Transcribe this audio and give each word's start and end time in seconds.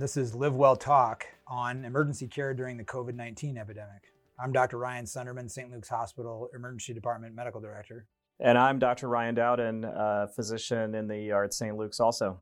This 0.00 0.16
is 0.16 0.34
Live 0.34 0.56
Well 0.56 0.76
Talk 0.76 1.26
on 1.46 1.84
emergency 1.84 2.26
care 2.26 2.54
during 2.54 2.78
the 2.78 2.84
COVID 2.84 3.14
19 3.14 3.58
epidemic. 3.58 4.14
I'm 4.42 4.50
Dr. 4.50 4.78
Ryan 4.78 5.04
Sunderman, 5.04 5.50
St. 5.50 5.70
Luke's 5.70 5.90
Hospital 5.90 6.48
Emergency 6.54 6.94
Department 6.94 7.34
Medical 7.34 7.60
Director. 7.60 8.06
And 8.42 8.56
I'm 8.56 8.78
Dr. 8.78 9.10
Ryan 9.10 9.34
Dowden, 9.34 9.84
uh, 9.84 10.28
physician 10.34 10.94
in 10.94 11.06
the 11.06 11.30
ER 11.30 11.44
at 11.44 11.52
St. 11.52 11.76
Luke's 11.76 12.00
also. 12.00 12.40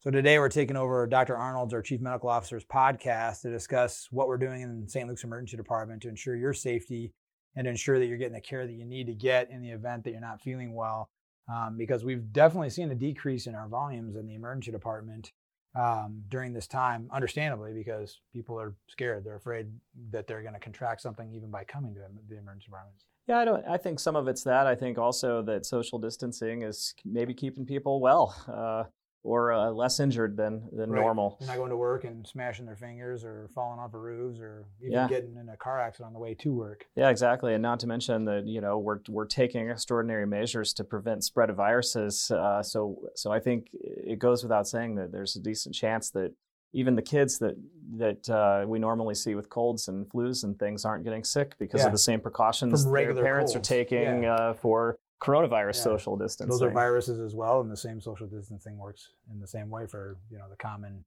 So 0.00 0.10
today 0.10 0.40
we're 0.40 0.48
taking 0.48 0.76
over 0.76 1.06
Dr. 1.06 1.36
Arnold's, 1.36 1.72
our 1.72 1.80
Chief 1.80 2.00
Medical 2.00 2.28
Officer's 2.28 2.64
podcast 2.64 3.42
to 3.42 3.52
discuss 3.52 4.08
what 4.10 4.26
we're 4.26 4.36
doing 4.36 4.62
in 4.62 4.88
St. 4.88 5.08
Luke's 5.08 5.22
Emergency 5.22 5.56
Department 5.56 6.02
to 6.02 6.08
ensure 6.08 6.34
your 6.34 6.54
safety 6.54 7.12
and 7.54 7.68
ensure 7.68 8.00
that 8.00 8.06
you're 8.06 8.18
getting 8.18 8.34
the 8.34 8.40
care 8.40 8.66
that 8.66 8.72
you 8.72 8.84
need 8.84 9.06
to 9.06 9.14
get 9.14 9.48
in 9.52 9.62
the 9.62 9.70
event 9.70 10.02
that 10.02 10.10
you're 10.10 10.20
not 10.20 10.42
feeling 10.42 10.74
well. 10.74 11.08
Um, 11.48 11.76
because 11.78 12.04
we've 12.04 12.32
definitely 12.32 12.70
seen 12.70 12.90
a 12.90 12.96
decrease 12.96 13.46
in 13.46 13.54
our 13.54 13.68
volumes 13.68 14.16
in 14.16 14.26
the 14.26 14.34
emergency 14.34 14.72
department 14.72 15.30
um, 15.76 16.22
during 16.28 16.52
this 16.52 16.66
time, 16.66 17.08
understandably, 17.12 17.72
because 17.72 18.20
people 18.32 18.58
are 18.58 18.74
scared. 18.88 19.24
They're 19.24 19.36
afraid 19.36 19.66
that 20.10 20.26
they're 20.26 20.42
going 20.42 20.54
to 20.54 20.60
contract 20.60 21.00
something 21.02 21.30
even 21.32 21.50
by 21.50 21.64
coming 21.64 21.94
to 21.94 22.00
the 22.28 22.38
emergency 22.38 22.66
department. 22.66 22.96
Yeah, 23.28 23.38
I 23.38 23.44
don't. 23.44 23.64
I 23.68 23.76
think 23.76 23.98
some 23.98 24.16
of 24.16 24.28
it's 24.28 24.44
that. 24.44 24.66
I 24.66 24.74
think 24.74 24.98
also 24.98 25.42
that 25.42 25.66
social 25.66 25.98
distancing 25.98 26.62
is 26.62 26.94
maybe 27.04 27.34
keeping 27.34 27.66
people 27.66 28.00
well. 28.00 28.34
Uh, 28.48 28.84
or 29.26 29.52
uh, 29.52 29.70
less 29.70 29.98
injured 29.98 30.36
than 30.36 30.62
than 30.72 30.90
right. 30.90 31.00
normal. 31.00 31.36
They're 31.40 31.48
not 31.48 31.56
going 31.56 31.70
to 31.70 31.76
work 31.76 32.04
and 32.04 32.26
smashing 32.26 32.64
their 32.64 32.76
fingers 32.76 33.24
or 33.24 33.48
falling 33.54 33.80
off 33.80 33.92
of 33.92 34.00
roofs 34.00 34.38
or 34.40 34.64
even 34.80 34.92
yeah. 34.92 35.08
getting 35.08 35.36
in 35.36 35.48
a 35.48 35.56
car 35.56 35.80
accident 35.80 36.08
on 36.08 36.12
the 36.12 36.20
way 36.20 36.34
to 36.34 36.52
work. 36.52 36.86
Yeah, 36.94 37.10
exactly. 37.10 37.52
And 37.52 37.62
not 37.62 37.80
to 37.80 37.86
mention 37.86 38.24
that 38.26 38.46
you 38.46 38.60
know 38.60 38.78
we're 38.78 39.00
we're 39.08 39.26
taking 39.26 39.68
extraordinary 39.68 40.26
measures 40.26 40.72
to 40.74 40.84
prevent 40.84 41.24
spread 41.24 41.50
of 41.50 41.56
viruses. 41.56 42.30
Uh, 42.30 42.62
so 42.62 42.96
so 43.14 43.32
I 43.32 43.40
think 43.40 43.68
it 43.72 44.18
goes 44.18 44.42
without 44.42 44.68
saying 44.68 44.94
that 44.96 45.12
there's 45.12 45.36
a 45.36 45.40
decent 45.40 45.74
chance 45.74 46.10
that 46.10 46.32
even 46.72 46.94
the 46.94 47.02
kids 47.02 47.38
that 47.38 47.56
that 47.96 48.28
uh, 48.28 48.64
we 48.66 48.78
normally 48.78 49.14
see 49.14 49.34
with 49.34 49.48
colds 49.48 49.88
and 49.88 50.06
flus 50.08 50.44
and 50.44 50.58
things 50.58 50.84
aren't 50.84 51.04
getting 51.04 51.24
sick 51.24 51.54
because 51.58 51.80
yeah. 51.80 51.86
of 51.86 51.92
the 51.92 51.98
same 51.98 52.20
precautions 52.20 52.84
their 52.84 53.14
parents 53.14 53.52
colds. 53.52 53.56
are 53.56 53.74
taking 53.74 54.24
yeah. 54.24 54.34
uh, 54.34 54.52
for 54.54 54.98
coronavirus 55.22 55.76
Yeah. 55.76 55.82
social 55.82 56.16
distancing. 56.16 56.50
Those 56.50 56.62
are 56.62 56.70
viruses 56.70 57.20
as 57.20 57.34
well, 57.34 57.60
and 57.60 57.70
the 57.70 57.76
same 57.76 58.00
social 58.00 58.26
distancing 58.26 58.78
works 58.78 59.12
in 59.32 59.40
the 59.40 59.46
same 59.46 59.70
way 59.70 59.86
for 59.86 60.18
you 60.30 60.38
know 60.38 60.48
the 60.48 60.56
common 60.56 61.04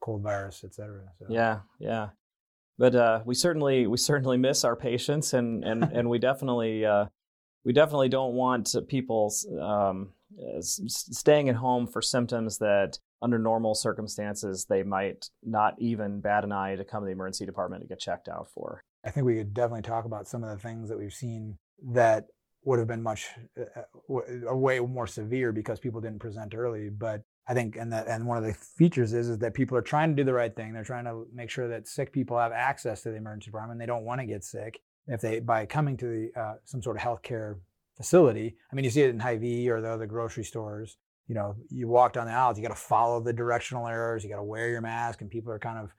cold 0.00 0.22
virus, 0.22 0.62
et 0.64 0.74
cetera. 0.74 1.02
So. 1.18 1.26
Yeah, 1.28 1.60
yeah. 1.78 2.10
But 2.78 2.94
uh, 2.94 3.22
we 3.24 3.34
certainly 3.34 3.86
we 3.86 3.96
certainly 3.96 4.36
miss 4.36 4.64
our 4.64 4.76
patients, 4.76 5.34
and 5.34 5.64
and 5.64 5.82
and 5.84 6.08
we 6.08 6.18
definitely 6.18 6.86
uh, 6.86 7.06
we 7.64 7.72
definitely 7.72 8.08
don't 8.08 8.34
want 8.34 8.74
people 8.86 9.32
um, 9.60 10.12
staying 10.60 11.48
at 11.48 11.56
home 11.56 11.86
for 11.86 12.00
symptoms 12.00 12.58
that 12.58 12.98
under 13.20 13.38
normal 13.38 13.74
circumstances 13.74 14.66
they 14.66 14.84
might 14.84 15.28
not 15.42 15.74
even 15.78 16.20
bat 16.20 16.44
an 16.44 16.52
eye 16.52 16.76
to 16.76 16.84
come 16.84 17.02
to 17.02 17.06
the 17.06 17.12
emergency 17.12 17.44
department 17.44 17.82
to 17.82 17.88
get 17.88 17.98
checked 17.98 18.28
out 18.28 18.48
for. 18.54 18.80
I 19.04 19.10
think 19.10 19.26
we 19.26 19.36
could 19.36 19.54
definitely 19.54 19.82
talk 19.82 20.04
about 20.04 20.28
some 20.28 20.44
of 20.44 20.50
the 20.50 20.62
things 20.62 20.88
that 20.88 20.98
we've 20.98 21.12
seen 21.12 21.58
that 21.92 22.26
would 22.68 22.78
have 22.78 22.86
been 22.86 23.02
much 23.02 23.26
uh, 23.58 23.82
w- 24.08 24.54
way 24.54 24.78
more 24.78 25.06
severe 25.06 25.52
because 25.52 25.80
people 25.80 26.00
didn't 26.02 26.18
present 26.18 26.54
early. 26.54 26.90
But 26.90 27.22
I 27.48 27.54
think, 27.54 27.76
and 27.76 27.90
that, 27.94 28.06
and 28.06 28.26
one 28.26 28.36
of 28.36 28.44
the 28.44 28.52
features 28.52 29.14
is 29.14 29.30
is 29.30 29.38
that 29.38 29.54
people 29.54 29.76
are 29.78 29.82
trying 29.82 30.10
to 30.10 30.14
do 30.14 30.22
the 30.22 30.34
right 30.34 30.54
thing. 30.54 30.74
They're 30.74 30.84
trying 30.84 31.06
to 31.06 31.26
make 31.32 31.48
sure 31.48 31.66
that 31.68 31.88
sick 31.88 32.12
people 32.12 32.38
have 32.38 32.52
access 32.52 33.02
to 33.02 33.10
the 33.10 33.16
emergency 33.16 33.46
department. 33.46 33.80
They 33.80 33.86
don't 33.86 34.04
want 34.04 34.20
to 34.20 34.26
get 34.26 34.44
sick 34.44 34.80
if 35.06 35.22
they 35.22 35.40
by 35.40 35.64
coming 35.64 35.96
to 35.96 36.06
the 36.06 36.40
uh, 36.40 36.54
some 36.66 36.82
sort 36.82 36.96
of 36.96 37.02
healthcare 37.02 37.56
facility. 37.96 38.54
I 38.70 38.74
mean, 38.74 38.84
you 38.84 38.90
see 38.90 39.02
it 39.02 39.10
in 39.10 39.18
Hy-Vee 39.18 39.70
or 39.70 39.80
the 39.80 39.88
other 39.88 40.06
grocery 40.06 40.44
stores. 40.44 40.98
You 41.26 41.34
know, 41.34 41.56
you 41.70 41.88
walk 41.88 42.12
down 42.12 42.26
the 42.26 42.32
aisles, 42.32 42.58
you 42.58 42.62
got 42.62 42.74
to 42.74 42.80
follow 42.80 43.20
the 43.20 43.32
directional 43.32 43.86
arrows. 43.86 44.22
You 44.22 44.30
got 44.30 44.36
to 44.36 44.42
wear 44.42 44.68
your 44.68 44.80
mask, 44.82 45.20
and 45.22 45.30
people 45.30 45.52
are 45.52 45.58
kind 45.58 45.78
of, 45.78 45.90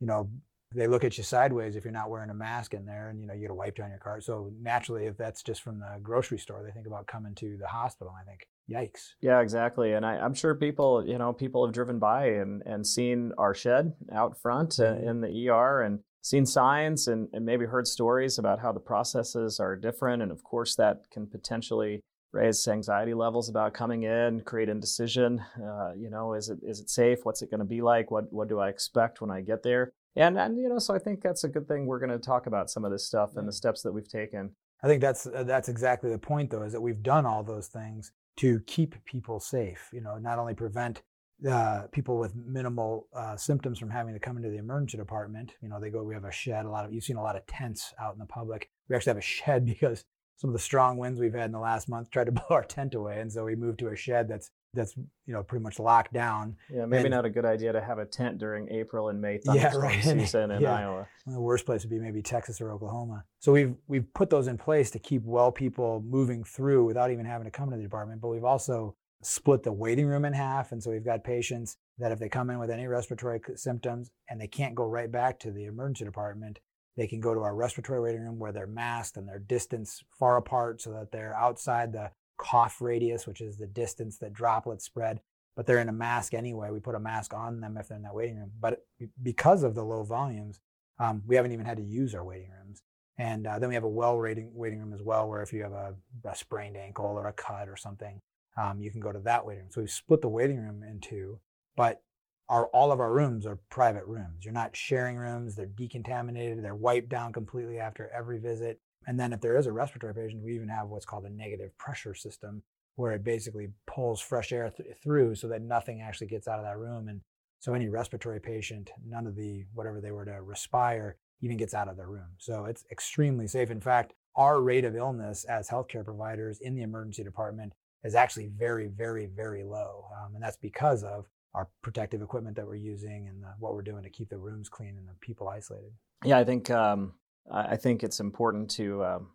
you 0.00 0.06
know, 0.06 0.28
they 0.74 0.86
look 0.86 1.04
at 1.04 1.16
you 1.16 1.24
sideways 1.24 1.76
if 1.76 1.84
you're 1.84 1.92
not 1.92 2.10
wearing 2.10 2.30
a 2.30 2.34
mask 2.34 2.74
in 2.74 2.84
there 2.84 3.08
and 3.08 3.20
you 3.20 3.26
know 3.26 3.34
you 3.34 3.42
got 3.42 3.48
to 3.48 3.54
wipe 3.54 3.76
down 3.76 3.90
your 3.90 3.98
car 3.98 4.20
so 4.20 4.50
naturally 4.60 5.06
if 5.06 5.16
that's 5.16 5.42
just 5.42 5.62
from 5.62 5.78
the 5.78 5.98
grocery 6.02 6.38
store 6.38 6.62
they 6.64 6.72
think 6.72 6.86
about 6.86 7.06
coming 7.06 7.34
to 7.34 7.56
the 7.58 7.66
hospital 7.68 8.12
i 8.20 8.24
think 8.24 8.46
yikes 8.70 9.14
Yeah, 9.20 9.40
exactly. 9.40 9.92
And 9.92 10.04
I, 10.04 10.16
I'm 10.18 10.34
sure 10.34 10.54
people, 10.54 11.06
you 11.06 11.18
know, 11.18 11.32
people 11.32 11.64
have 11.64 11.74
driven 11.74 11.98
by 11.98 12.26
and, 12.26 12.62
and 12.66 12.86
seen 12.86 13.32
our 13.38 13.54
shed 13.54 13.92
out 14.12 14.40
front 14.40 14.80
uh, 14.80 14.96
in 14.96 15.20
the 15.20 15.48
ER 15.48 15.82
and 15.82 16.00
seen 16.22 16.44
signs 16.44 17.06
and, 17.06 17.28
and 17.32 17.44
maybe 17.44 17.64
heard 17.64 17.86
stories 17.86 18.38
about 18.38 18.60
how 18.60 18.72
the 18.72 18.80
processes 18.80 19.60
are 19.60 19.76
different. 19.76 20.22
And 20.22 20.32
of 20.32 20.42
course, 20.42 20.74
that 20.76 21.02
can 21.12 21.26
potentially 21.26 22.02
raise 22.32 22.66
anxiety 22.68 23.14
levels 23.14 23.48
about 23.48 23.74
coming 23.74 24.02
in, 24.04 24.40
create 24.42 24.68
indecision. 24.68 25.42
Uh, 25.62 25.92
you 25.96 26.10
know, 26.10 26.34
is 26.34 26.48
it 26.48 26.58
is 26.62 26.80
it 26.80 26.90
safe? 26.90 27.20
What's 27.24 27.42
it 27.42 27.50
going 27.50 27.60
to 27.60 27.66
be 27.66 27.82
like? 27.82 28.10
What 28.10 28.32
what 28.32 28.48
do 28.48 28.58
I 28.58 28.68
expect 28.68 29.20
when 29.20 29.30
I 29.30 29.40
get 29.40 29.62
there? 29.62 29.92
And 30.16 30.38
and 30.38 30.58
you 30.58 30.68
know, 30.68 30.78
so 30.78 30.94
I 30.94 30.98
think 30.98 31.22
that's 31.22 31.44
a 31.44 31.48
good 31.48 31.68
thing. 31.68 31.86
We're 31.86 31.98
going 31.98 32.10
to 32.10 32.18
talk 32.18 32.46
about 32.46 32.70
some 32.70 32.84
of 32.84 32.90
this 32.90 33.06
stuff 33.06 33.36
and 33.36 33.46
the 33.46 33.52
steps 33.52 33.82
that 33.82 33.92
we've 33.92 34.08
taken. 34.08 34.54
i 34.82 34.86
think 34.86 35.00
that's 35.00 35.26
uh, 35.26 35.44
that's 35.44 35.68
exactly 35.68 36.10
the 36.10 36.18
point 36.18 36.50
though 36.50 36.62
is 36.62 36.72
that 36.72 36.80
we've 36.80 37.02
done 37.02 37.26
all 37.26 37.42
those 37.42 37.68
things 37.68 38.12
to 38.36 38.60
keep 38.66 38.94
people 39.04 39.40
safe 39.40 39.88
you 39.92 40.00
know 40.00 40.18
not 40.18 40.38
only 40.38 40.54
prevent 40.54 41.02
uh, 41.48 41.82
people 41.92 42.18
with 42.18 42.34
minimal 42.34 43.08
uh, 43.14 43.36
symptoms 43.36 43.78
from 43.78 43.90
having 43.90 44.14
to 44.14 44.20
come 44.20 44.36
into 44.38 44.48
the 44.48 44.56
emergency 44.56 44.96
department 44.96 45.52
you 45.62 45.68
know 45.68 45.78
they 45.80 45.90
go 45.90 46.02
we 46.02 46.14
have 46.14 46.24
a 46.24 46.32
shed 46.32 46.64
a 46.64 46.70
lot 46.70 46.84
of 46.84 46.92
you've 46.92 47.04
seen 47.04 47.16
a 47.16 47.22
lot 47.22 47.36
of 47.36 47.46
tents 47.46 47.92
out 48.00 48.12
in 48.14 48.18
the 48.18 48.26
public 48.26 48.70
we 48.88 48.96
actually 48.96 49.10
have 49.10 49.18
a 49.18 49.22
shed 49.22 49.64
because 49.74 50.04
some 50.36 50.50
of 50.50 50.52
the 50.54 50.58
strong 50.60 50.96
winds 50.98 51.18
we've 51.18 51.34
had 51.34 51.46
in 51.46 51.52
the 51.52 51.58
last 51.58 51.88
month 51.88 52.10
tried 52.10 52.24
to 52.24 52.32
blow 52.38 52.44
our 52.50 52.64
tent 52.64 52.94
away 52.94 53.20
and 53.20 53.32
so 53.32 53.44
we 53.44 53.54
moved 53.56 53.78
to 53.80 53.88
a 53.88 53.96
shed 53.96 54.28
that's 54.28 54.50
that's 54.74 54.94
you 54.96 55.32
know 55.32 55.42
pretty 55.42 55.62
much 55.62 55.78
locked 55.78 56.12
down 56.12 56.54
Yeah, 56.70 56.84
maybe 56.84 57.04
And- 57.06 57.10
not 57.12 57.24
a 57.24 57.30
good 57.30 57.46
idea 57.46 57.72
to 57.72 57.80
have 57.80 57.98
a 57.98 58.04
tent 58.04 58.36
during 58.38 58.68
April 58.70 59.08
and 59.08 59.20
May 59.20 59.40
Yeah, 59.44 59.74
right. 59.76 60.02
season 60.04 60.50
in 60.50 60.60
Yeah. 60.62 60.74
Iowa. 60.74 61.06
The 61.26 61.40
worst 61.40 61.64
place 61.64 61.82
would 61.82 61.90
be 61.90 61.98
maybe 61.98 62.20
Texas 62.20 62.60
or 62.60 62.70
Oklahoma. 62.72 63.24
So 63.38 63.52
we've 63.52 63.74
we've 63.88 64.12
put 64.12 64.28
those 64.28 64.48
in 64.48 64.58
place 64.58 64.90
to 64.90 64.98
keep 64.98 65.22
well 65.24 65.50
people 65.50 66.02
moving 66.06 66.44
through 66.44 66.84
without 66.84 67.10
even 67.10 67.24
having 67.24 67.46
to 67.46 67.50
come 67.50 67.70
to 67.70 67.76
the 67.76 67.82
department. 67.82 68.20
But 68.20 68.28
we've 68.28 68.44
also 68.44 68.94
split 69.22 69.62
the 69.62 69.72
waiting 69.72 70.06
room 70.06 70.26
in 70.26 70.34
half, 70.34 70.72
and 70.72 70.82
so 70.82 70.90
we've 70.90 71.04
got 71.04 71.24
patients 71.24 71.78
that 71.98 72.12
if 72.12 72.18
they 72.18 72.28
come 72.28 72.50
in 72.50 72.58
with 72.58 72.68
any 72.70 72.86
respiratory 72.86 73.40
symptoms 73.54 74.10
and 74.28 74.38
they 74.38 74.46
can't 74.46 74.74
go 74.74 74.84
right 74.84 75.10
back 75.10 75.38
to 75.40 75.50
the 75.50 75.64
emergency 75.64 76.04
department, 76.04 76.58
they 76.96 77.06
can 77.06 77.20
go 77.20 77.34
to 77.34 77.40
our 77.40 77.54
respiratory 77.54 78.00
waiting 78.00 78.22
room 78.22 78.38
where 78.38 78.52
they're 78.52 78.66
masked 78.66 79.16
and 79.16 79.28
they're 79.28 79.38
distanced 79.38 80.04
far 80.18 80.36
apart 80.36 80.80
so 80.80 80.92
that 80.92 81.12
they're 81.12 81.36
outside 81.36 81.92
the 81.92 82.10
cough 82.38 82.80
radius, 82.80 83.26
which 83.26 83.40
is 83.40 83.56
the 83.56 83.66
distance 83.66 84.18
that 84.18 84.32
droplets 84.32 84.84
spread. 84.84 85.20
But 85.56 85.66
they're 85.66 85.80
in 85.80 85.88
a 85.88 85.92
mask 85.92 86.34
anyway. 86.34 86.70
We 86.70 86.80
put 86.80 86.94
a 86.94 87.00
mask 87.00 87.32
on 87.34 87.60
them 87.60 87.76
if 87.78 87.88
they're 87.88 87.96
in 87.96 88.02
that 88.02 88.14
waiting 88.14 88.38
room. 88.38 88.52
But 88.60 88.84
because 89.22 89.62
of 89.62 89.74
the 89.74 89.84
low 89.84 90.04
volumes, 90.04 90.60
um, 90.98 91.22
we 91.26 91.36
haven't 91.36 91.52
even 91.52 91.66
had 91.66 91.78
to 91.78 91.82
use 91.82 92.14
our 92.14 92.24
waiting 92.24 92.50
rooms. 92.50 92.82
And 93.18 93.46
uh, 93.46 93.58
then 93.58 93.70
we 93.70 93.74
have 93.74 93.84
a 93.84 93.88
well 93.88 94.18
waiting 94.18 94.52
room 94.54 94.92
as 94.92 95.02
well, 95.02 95.28
where 95.28 95.42
if 95.42 95.52
you 95.52 95.62
have 95.62 95.72
a, 95.72 95.94
a 96.24 96.34
sprained 96.36 96.76
ankle 96.76 97.06
or 97.06 97.26
a 97.26 97.32
cut 97.32 97.68
or 97.68 97.76
something, 97.76 98.20
um, 98.58 98.80
you 98.80 98.90
can 98.90 99.00
go 99.00 99.12
to 99.12 99.18
that 99.20 99.46
waiting 99.46 99.64
room. 99.64 99.70
So 99.72 99.80
we've 99.80 99.90
split 99.90 100.20
the 100.20 100.28
waiting 100.28 100.58
room 100.58 100.82
in 100.82 101.00
two, 101.00 101.40
but 101.76 102.02
our 102.48 102.66
all 102.66 102.92
of 102.92 103.00
our 103.00 103.12
rooms 103.12 103.46
are 103.46 103.58
private 103.70 104.06
rooms. 104.06 104.44
You're 104.44 104.54
not 104.54 104.76
sharing 104.76 105.16
rooms. 105.16 105.56
They're 105.56 105.66
decontaminated. 105.66 106.62
They're 106.62 106.74
wiped 106.74 107.08
down 107.08 107.32
completely 107.32 107.78
after 107.78 108.10
every 108.16 108.38
visit. 108.38 108.80
And 109.06 109.18
then 109.18 109.32
if 109.32 109.40
there 109.40 109.56
is 109.56 109.66
a 109.66 109.72
respiratory 109.72 110.14
patient, 110.14 110.42
we 110.42 110.54
even 110.54 110.68
have 110.68 110.88
what's 110.88 111.06
called 111.06 111.24
a 111.24 111.30
negative 111.30 111.76
pressure 111.78 112.14
system, 112.14 112.62
where 112.96 113.12
it 113.12 113.24
basically 113.24 113.68
pulls 113.86 114.20
fresh 114.20 114.52
air 114.52 114.70
th- 114.70 114.96
through 115.02 115.34
so 115.34 115.48
that 115.48 115.62
nothing 115.62 116.00
actually 116.00 116.26
gets 116.28 116.48
out 116.48 116.58
of 116.58 116.64
that 116.64 116.78
room. 116.78 117.08
And 117.08 117.20
so 117.58 117.74
any 117.74 117.88
respiratory 117.88 118.40
patient, 118.40 118.90
none 119.06 119.26
of 119.26 119.36
the 119.36 119.64
whatever 119.74 120.00
they 120.00 120.10
were 120.10 120.24
to 120.24 120.42
respire 120.42 121.16
even 121.40 121.56
gets 121.56 121.74
out 121.74 121.88
of 121.88 121.96
their 121.96 122.08
room. 122.08 122.30
So 122.38 122.64
it's 122.64 122.84
extremely 122.90 123.46
safe. 123.46 123.70
In 123.70 123.80
fact, 123.80 124.14
our 124.36 124.60
rate 124.60 124.84
of 124.84 124.96
illness 124.96 125.44
as 125.44 125.68
healthcare 125.68 126.04
providers 126.04 126.58
in 126.60 126.74
the 126.74 126.82
emergency 126.82 127.24
department 127.24 127.72
is 128.04 128.14
actually 128.14 128.50
very, 128.56 128.86
very, 128.86 129.26
very 129.26 129.64
low. 129.64 130.04
Um, 130.16 130.34
and 130.34 130.42
that's 130.42 130.58
because 130.58 131.02
of 131.02 131.26
our 131.56 131.68
protective 131.82 132.20
equipment 132.22 132.54
that 132.56 132.66
we're 132.66 132.74
using 132.74 133.26
and 133.28 133.42
the, 133.42 133.48
what 133.58 133.74
we're 133.74 133.82
doing 133.82 134.02
to 134.02 134.10
keep 134.10 134.28
the 134.28 134.38
rooms 134.38 134.68
clean 134.68 134.96
and 134.98 135.08
the 135.08 135.14
people 135.20 135.48
isolated. 135.48 135.90
Yeah, 136.24 136.38
I 136.38 136.44
think 136.44 136.70
um, 136.70 137.14
I 137.50 137.76
think 137.76 138.04
it's 138.04 138.20
important 138.20 138.70
to 138.72 139.04
um, 139.04 139.30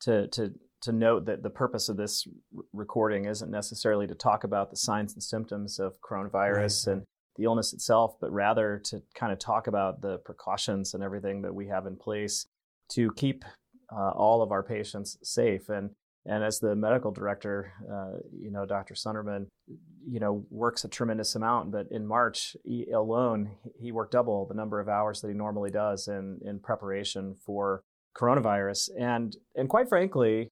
to 0.00 0.26
to 0.28 0.52
to 0.82 0.92
note 0.92 1.26
that 1.26 1.42
the 1.42 1.50
purpose 1.50 1.88
of 1.88 1.96
this 1.96 2.26
r- 2.56 2.62
recording 2.72 3.26
isn't 3.26 3.50
necessarily 3.50 4.06
to 4.06 4.14
talk 4.14 4.44
about 4.44 4.70
the 4.70 4.76
signs 4.76 5.12
and 5.14 5.22
symptoms 5.22 5.78
of 5.78 6.00
coronavirus 6.00 6.86
Right. 6.86 6.92
and 6.94 7.02
the 7.36 7.44
illness 7.44 7.72
itself, 7.74 8.16
but 8.20 8.32
rather 8.32 8.78
to 8.84 9.02
kind 9.14 9.32
of 9.32 9.38
talk 9.38 9.66
about 9.66 10.00
the 10.00 10.18
precautions 10.18 10.94
and 10.94 11.02
everything 11.02 11.42
that 11.42 11.54
we 11.54 11.66
have 11.68 11.86
in 11.86 11.96
place 11.96 12.46
to 12.90 13.10
keep 13.12 13.44
uh, 13.92 14.10
all 14.10 14.40
of 14.42 14.50
our 14.52 14.62
patients 14.62 15.18
safe. 15.22 15.68
And 15.68 15.90
and 16.28 16.42
as 16.42 16.58
the 16.58 16.74
medical 16.74 17.12
director, 17.12 17.72
uh, 17.90 18.18
you 18.32 18.50
know, 18.50 18.66
Dr. 18.66 18.94
Sunderman, 18.94 19.46
you 20.08 20.20
know, 20.20 20.44
works 20.50 20.84
a 20.84 20.88
tremendous 20.88 21.34
amount. 21.34 21.70
But 21.70 21.86
in 21.90 22.06
March 22.06 22.56
he, 22.64 22.90
alone, 22.90 23.50
he 23.80 23.92
worked 23.92 24.12
double 24.12 24.46
the 24.46 24.54
number 24.54 24.80
of 24.80 24.88
hours 24.88 25.20
that 25.20 25.28
he 25.28 25.34
normally 25.34 25.70
does 25.70 26.08
in 26.08 26.40
in 26.44 26.60
preparation 26.60 27.36
for 27.44 27.82
coronavirus. 28.16 28.90
And 28.98 29.36
and 29.54 29.68
quite 29.68 29.88
frankly, 29.88 30.50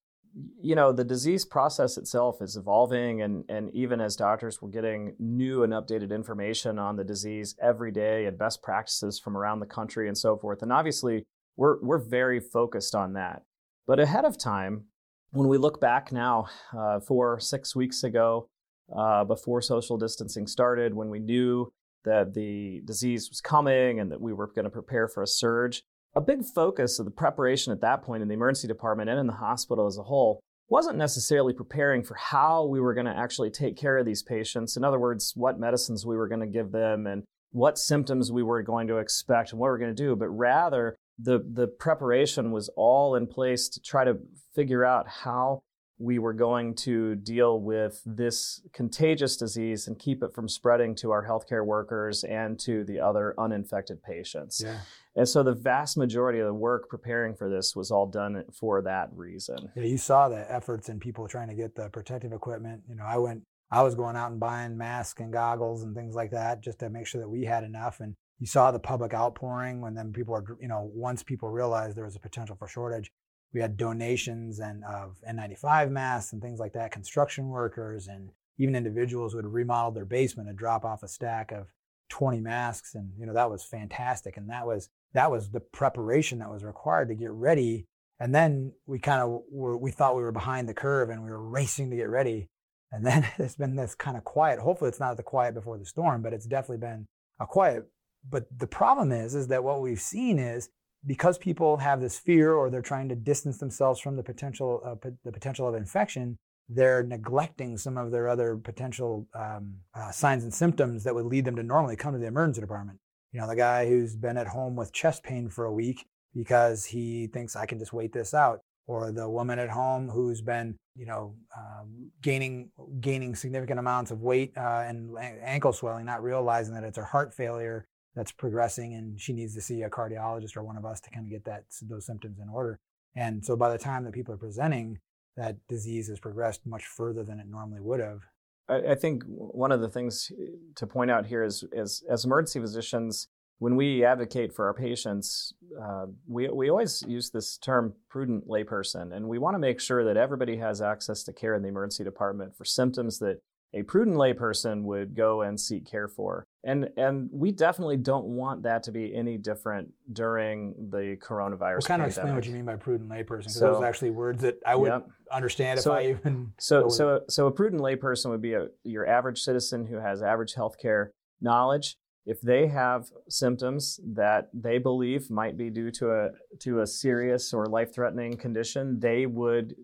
you 0.61 0.75
know, 0.75 0.93
the 0.93 1.05
disease 1.05 1.44
process 1.44 1.97
itself 1.97 2.43
is 2.43 2.56
evolving, 2.56 3.23
and, 3.23 3.44
and 3.49 3.71
even 3.73 4.00
as 4.00 4.17
doctors, 4.17 4.61
we're 4.61 4.71
getting 4.71 5.15
new 5.19 5.62
and 5.62 5.73
updated 5.73 6.11
information 6.11 6.79
on 6.79 6.97
the 6.97 7.05
disease 7.05 7.55
every 7.62 7.93
day 7.93 8.26
and 8.26 8.38
best 8.38 8.62
practices 8.62 9.21
from 9.21 9.37
around 9.37 9.61
the 9.61 9.67
country 9.67 10.09
and 10.09 10.19
so 10.19 10.37
forth. 10.37 10.62
And 10.62 10.73
obviously, 10.73 11.25
we're, 11.56 11.81
we're 11.82 12.03
very 12.05 12.41
focused 12.41 12.94
on 12.94 13.12
that. 13.12 13.43
But 13.87 14.00
ahead 14.00 14.25
of 14.25 14.37
time, 14.37 14.87
when 15.34 15.48
we 15.48 15.58
look 15.58 15.81
back 15.81 16.12
now, 16.12 16.46
uh, 16.76 17.00
four, 17.00 17.40
six 17.40 17.75
weeks 17.75 18.04
ago, 18.04 18.48
uh, 18.96 19.25
before 19.25 19.60
social 19.60 19.98
distancing 19.98 20.46
started, 20.46 20.94
when 20.94 21.10
we 21.10 21.19
knew 21.19 21.72
that 22.04 22.34
the 22.34 22.82
disease 22.84 23.28
was 23.28 23.40
coming 23.40 23.98
and 23.98 24.12
that 24.12 24.20
we 24.20 24.32
were 24.32 24.46
going 24.46 24.64
to 24.64 24.70
prepare 24.70 25.08
for 25.08 25.22
a 25.22 25.26
surge, 25.26 25.82
a 26.14 26.20
big 26.20 26.44
focus 26.44 27.00
of 27.00 27.04
the 27.04 27.10
preparation 27.10 27.72
at 27.72 27.81
that 27.81 28.02
point 28.02 28.22
in 28.22 28.28
the 28.28 28.34
emergency 28.34 28.69
department 28.69 29.10
and 29.10 29.19
in 29.19 29.26
the 29.26 29.32
hospital 29.32 29.86
as 29.86 29.98
a 29.98 30.04
whole 30.04 30.40
wasn't 30.69 30.96
necessarily 30.96 31.52
preparing 31.52 32.02
for 32.02 32.14
how 32.14 32.64
we 32.64 32.80
were 32.80 32.94
going 32.94 33.06
to 33.06 33.16
actually 33.16 33.50
take 33.50 33.76
care 33.76 33.98
of 33.98 34.06
these 34.06 34.22
patients. 34.22 34.76
In 34.76 34.84
other 34.84 34.98
words, 34.98 35.32
what 35.34 35.58
medicines 35.58 36.06
we 36.06 36.16
were 36.16 36.28
going 36.28 36.40
to 36.40 36.46
give 36.46 36.72
them 36.72 37.06
and 37.06 37.25
what 37.54 37.78
symptoms 37.78 38.32
we 38.32 38.42
were 38.42 38.62
going 38.62 38.88
to 38.88 38.96
expect 38.96 39.52
and 39.52 39.60
what 39.60 39.68
we're 39.68 39.78
going 39.78 39.94
to 39.94 40.02
do, 40.02 40.16
but 40.16 40.28
rather 40.28 40.96
the 41.18 41.38
the 41.52 41.68
preparation 41.68 42.50
was 42.50 42.68
all 42.76 43.14
in 43.14 43.28
place 43.28 43.68
to 43.68 43.80
try 43.80 44.04
to 44.04 44.18
figure 44.54 44.84
out 44.84 45.06
how 45.08 45.62
we 45.96 46.18
were 46.18 46.32
going 46.32 46.74
to 46.74 47.14
deal 47.14 47.60
with 47.60 48.02
this 48.04 48.60
contagious 48.72 49.36
disease 49.36 49.86
and 49.86 50.00
keep 50.00 50.24
it 50.24 50.34
from 50.34 50.48
spreading 50.48 50.96
to 50.96 51.12
our 51.12 51.24
healthcare 51.24 51.64
workers 51.64 52.24
and 52.24 52.58
to 52.58 52.82
the 52.82 52.98
other 52.98 53.32
uninfected 53.38 54.02
patients. 54.02 54.60
Yeah. 54.64 54.80
And 55.14 55.28
so 55.28 55.44
the 55.44 55.54
vast 55.54 55.96
majority 55.96 56.40
of 56.40 56.46
the 56.46 56.54
work 56.54 56.88
preparing 56.88 57.36
for 57.36 57.48
this 57.48 57.76
was 57.76 57.92
all 57.92 58.06
done 58.06 58.42
for 58.52 58.82
that 58.82 59.10
reason. 59.14 59.70
Yeah, 59.76 59.84
you 59.84 59.96
saw 59.96 60.28
the 60.28 60.52
efforts 60.52 60.88
in 60.88 60.98
people 60.98 61.28
trying 61.28 61.48
to 61.48 61.54
get 61.54 61.76
the 61.76 61.88
protective 61.90 62.32
equipment. 62.32 62.82
You 62.88 62.96
know, 62.96 63.04
I 63.04 63.18
went, 63.18 63.42
I 63.75 63.82
was 63.82 63.97
going 63.97 64.15
out 64.15 64.31
and 64.31 64.38
buying 64.38 64.79
masks 64.79 65.21
and 65.21 65.32
goggles 65.32 65.82
and 65.82 65.97
things 65.97 66.15
like 66.15 66.31
that 66.31 66.62
just 66.62 66.79
to 66.79 66.88
make 66.88 67.09
sure 67.09 67.21
that 67.21 67.29
we 67.29 67.44
had 67.44 67.65
enough. 67.65 67.99
And 67.99 68.15
you 68.38 68.47
saw 68.47 68.71
the 68.71 68.79
public 68.79 69.12
outpouring 69.12 69.81
when 69.81 69.94
then 69.94 70.12
people 70.12 70.32
are, 70.32 70.44
you 70.61 70.69
know, 70.69 70.88
once 70.94 71.25
people 71.25 71.49
realized 71.49 71.97
there 71.97 72.05
was 72.05 72.15
a 72.15 72.21
potential 72.21 72.55
for 72.55 72.69
shortage, 72.69 73.11
we 73.53 73.61
had 73.61 73.76
donations 73.76 74.61
and 74.61 74.85
of 74.85 75.17
N95 75.29 75.91
masks 75.91 76.32
and 76.32 76.41
things 76.41 76.61
like 76.61 76.73
that. 76.75 76.93
Construction 76.93 77.49
workers 77.49 78.06
and 78.06 78.31
even 78.59 78.76
individuals 78.76 79.32
who 79.32 79.38
had 79.38 79.47
remodeled 79.47 79.97
their 79.97 80.05
basement 80.05 80.49
and 80.49 80.56
drop 80.56 80.85
off 80.85 81.03
a 81.03 81.09
stack 81.09 81.50
of 81.50 81.73
20 82.11 82.38
masks, 82.38 82.94
and 82.94 83.11
you 83.19 83.26
know 83.26 83.35
that 83.35 83.50
was 83.50 83.65
fantastic. 83.65 84.37
And 84.37 84.50
that 84.50 84.69
was 84.69 84.88
that 85.15 85.32
was 85.32 85.50
the 85.50 85.59
preparation 85.59 86.38
that 86.38 86.50
was 86.50 86.62
required 86.62 87.09
to 87.09 87.17
get 87.17 87.32
ready. 87.32 87.87
And 88.21 88.32
then 88.32 88.73
we 88.87 89.00
kind 89.00 89.21
of 89.21 89.43
we 89.50 89.91
thought 89.91 90.15
we 90.15 90.23
were 90.23 90.31
behind 90.31 90.69
the 90.69 90.75
curve 90.75 91.11
and 91.11 91.25
we 91.25 91.31
were 91.31 91.43
racing 91.43 91.91
to 91.91 91.97
get 91.97 92.09
ready. 92.09 92.49
And 92.94 93.05
then 93.05 93.26
it's 93.38 93.56
been 93.56 93.76
this 93.76 93.94
kind 93.94 94.17
of 94.17 94.25
quiet. 94.25 94.58
Hopefully, 94.58 94.88
it's 94.88 95.00
not 95.00 95.17
the 95.17 95.23
quiet 95.23 95.55
before 95.55 95.79
the 95.79 95.85
storm, 95.85 96.23
but 96.23 96.32
it's 96.32 96.46
definitely 96.46 96.79
been 96.79 97.06
a 97.41 97.46
quiet. 97.46 97.88
But 98.29 98.46
the 98.56 98.67
problem 98.67 99.12
is, 99.12 99.35
is 99.35 99.49
that 99.49 99.64
what 99.64 99.82
we've 99.82 100.00
seen 100.00 100.38
is 100.38 100.69
because 101.06 101.37
people 101.38 101.76
have 101.79 102.00
this 102.00 102.19
fear 102.19 102.55
or 102.55 102.70
they're 102.70 102.82
trying 102.82 103.08
to 103.08 103.14
distance 103.14 103.58
themselves 103.58 104.00
from 104.00 104.17
the 104.17 104.23
potential 104.23 104.81
uh, 104.85 104.94
p- 104.94 105.17
the 105.25 105.32
potential 105.32 105.69
of 105.69 105.75
infection 105.75 106.38
they're 106.70 107.02
neglecting 107.02 107.76
some 107.76 107.99
of 107.99 108.11
their 108.11 108.26
other 108.26 108.56
potential 108.56 109.26
um, 109.35 109.75
uh, 109.94 110.11
signs 110.11 110.44
and 110.44 110.55
symptoms 110.55 111.05
that 111.05 111.14
would 111.14 111.26
lead 111.26 111.44
them 111.44 111.56
to 111.56 111.62
normally 111.62 111.94
come 111.94 112.14
to 112.14 112.19
the 112.19 112.26
emergency 112.26 112.61
department 112.61 112.99
you 113.32 113.40
know 113.40 113.47
the 113.47 113.56
guy 113.56 113.87
who's 113.87 114.17
been 114.17 114.37
at 114.37 114.47
home 114.47 114.76
with 114.76 114.93
chest 114.93 115.23
pain 115.23 115.49
for 115.49 115.67
a 115.67 115.73
week 115.73 116.06
because 116.35 116.87
he 116.87 117.26
thinks 117.26 117.56
i 117.56 117.67
can 117.67 117.79
just 117.79 117.93
wait 117.93 118.12
this 118.12 118.32
out 118.32 118.61
or 118.86 119.12
the 119.12 119.28
woman 119.28 119.58
at 119.58 119.70
home 119.70 120.08
who's 120.08 120.42
been 120.42 120.76
you 120.94 121.06
know 121.06 121.34
um, 121.56 122.10
gaining 122.22 122.70
gaining 123.00 123.34
significant 123.34 123.78
amounts 123.78 124.10
of 124.10 124.22
weight 124.22 124.52
uh, 124.56 124.84
and 124.86 125.16
ankle 125.42 125.72
swelling 125.72 126.06
not 126.06 126.22
realizing 126.22 126.75
that 126.75 126.84
it's 126.84 126.96
her 126.98 127.04
heart 127.04 127.34
failure 127.34 127.86
that's 128.14 128.32
progressing 128.32 128.94
and 128.94 129.20
she 129.20 129.32
needs 129.32 129.54
to 129.54 129.60
see 129.60 129.82
a 129.82 129.90
cardiologist 129.90 130.56
or 130.56 130.62
one 130.62 130.76
of 130.76 130.84
us 130.84 131.00
to 131.00 131.10
kind 131.10 131.26
of 131.26 131.31
get 131.31 131.44
that 131.44 131.64
those 131.82 132.06
symptoms 132.06 132.38
in 132.40 132.48
order. 132.48 132.78
And 133.16 133.44
so 133.44 133.56
by 133.56 133.70
the 133.70 133.78
time 133.78 134.04
that 134.04 134.12
people 134.12 134.34
are 134.34 134.38
presenting, 134.38 134.98
that 135.37 135.56
disease 135.69 136.08
has 136.08 136.20
progressed 136.20 136.66
much 136.66 136.84
further 136.84 137.25
than 137.25 137.40
it 137.40 137.46
normally 137.48 137.80
would 137.80 138.00
have. 138.00 138.20
I, 138.66 138.94
think 138.94 139.25
one 139.26 139.72
of 139.72 139.82
the 139.82 139.90
things 139.90 140.32
to 140.76 140.87
point 140.87 141.10
out 141.10 141.26
here 141.26 141.44
is, 141.44 141.64
is 141.70 142.02
as 142.08 142.25
emergency 142.25 142.60
physicians, 142.60 143.28
when 143.58 143.76
we 143.76 144.04
advocate 144.04 144.52
for 144.52 144.66
our 144.66 144.74
patients, 144.74 145.54
uh, 145.80 146.06
we, 146.26 146.48
we 146.48 146.70
always 146.70 147.02
use 147.06 147.30
this 147.30 147.56
term 147.58 147.94
prudent 148.08 148.48
layperson, 148.48 149.14
and 149.14 149.28
we 149.28 149.38
want 149.38 149.54
to 149.54 149.58
make 149.58 149.80
sure 149.80 150.04
that 150.04 150.16
everybody 150.16 150.56
has 150.56 150.82
access 150.82 151.22
to 151.24 151.32
care 151.32 151.54
in 151.54 151.62
the 151.62 151.68
emergency 151.68 152.04
department 152.04 152.56
for 152.56 152.64
symptoms 152.64 153.18
that 153.20 153.38
a 153.74 153.82
prudent 153.82 154.16
layperson 154.16 154.82
would 154.84 155.16
go 155.16 155.42
and 155.42 155.58
seek 155.58 155.84
care 155.84 156.08
for. 156.08 156.46
And 156.62 156.88
and 156.96 157.28
we 157.32 157.50
definitely 157.50 157.96
don't 157.96 158.26
want 158.26 158.62
that 158.62 158.84
to 158.84 158.92
be 158.92 159.14
any 159.14 159.36
different 159.36 159.90
during 160.12 160.74
the 160.90 161.16
coronavirus. 161.20 161.60
Well, 161.60 161.80
kind 161.82 162.02
of 162.02 162.08
explain 162.08 162.34
what 162.34 162.46
you 162.46 162.52
mean 162.52 162.64
by 162.64 162.76
prudent 162.76 163.10
layperson, 163.10 163.38
because 163.38 163.58
so, 163.58 163.72
those 163.72 163.82
are 163.82 163.86
actually 163.86 164.10
words 164.10 164.42
that 164.42 164.60
I 164.64 164.76
would 164.76 164.90
yep. 164.90 165.08
understand 165.30 165.78
if 165.78 165.84
so, 165.84 165.92
I 165.92 166.06
even. 166.10 166.52
So 166.58 166.88
so 166.88 167.22
so 167.28 167.48
a 167.48 167.50
prudent 167.50 167.82
layperson 167.82 168.30
would 168.30 168.42
be 168.42 168.54
a, 168.54 168.68
your 168.84 169.06
average 169.06 169.40
citizen 169.40 169.86
who 169.86 169.96
has 169.96 170.22
average 170.22 170.54
healthcare 170.54 171.08
knowledge. 171.40 171.96
If 172.26 172.41
they 172.41 172.69
have 172.69 173.11
symptoms 173.29 174.00
that 174.15 174.49
they 174.55 174.79
believe 174.79 175.31
might 175.31 175.59
be 175.59 175.69
due 175.69 175.91
to 175.93 176.11
a 176.12 176.31
to 176.61 176.81
a 176.81 176.87
serious 176.87 177.53
or 177.53 177.67
life 177.67 177.94
threatening 177.94 178.37
condition, 178.37 178.99
they 179.00 179.26
would 179.26 179.75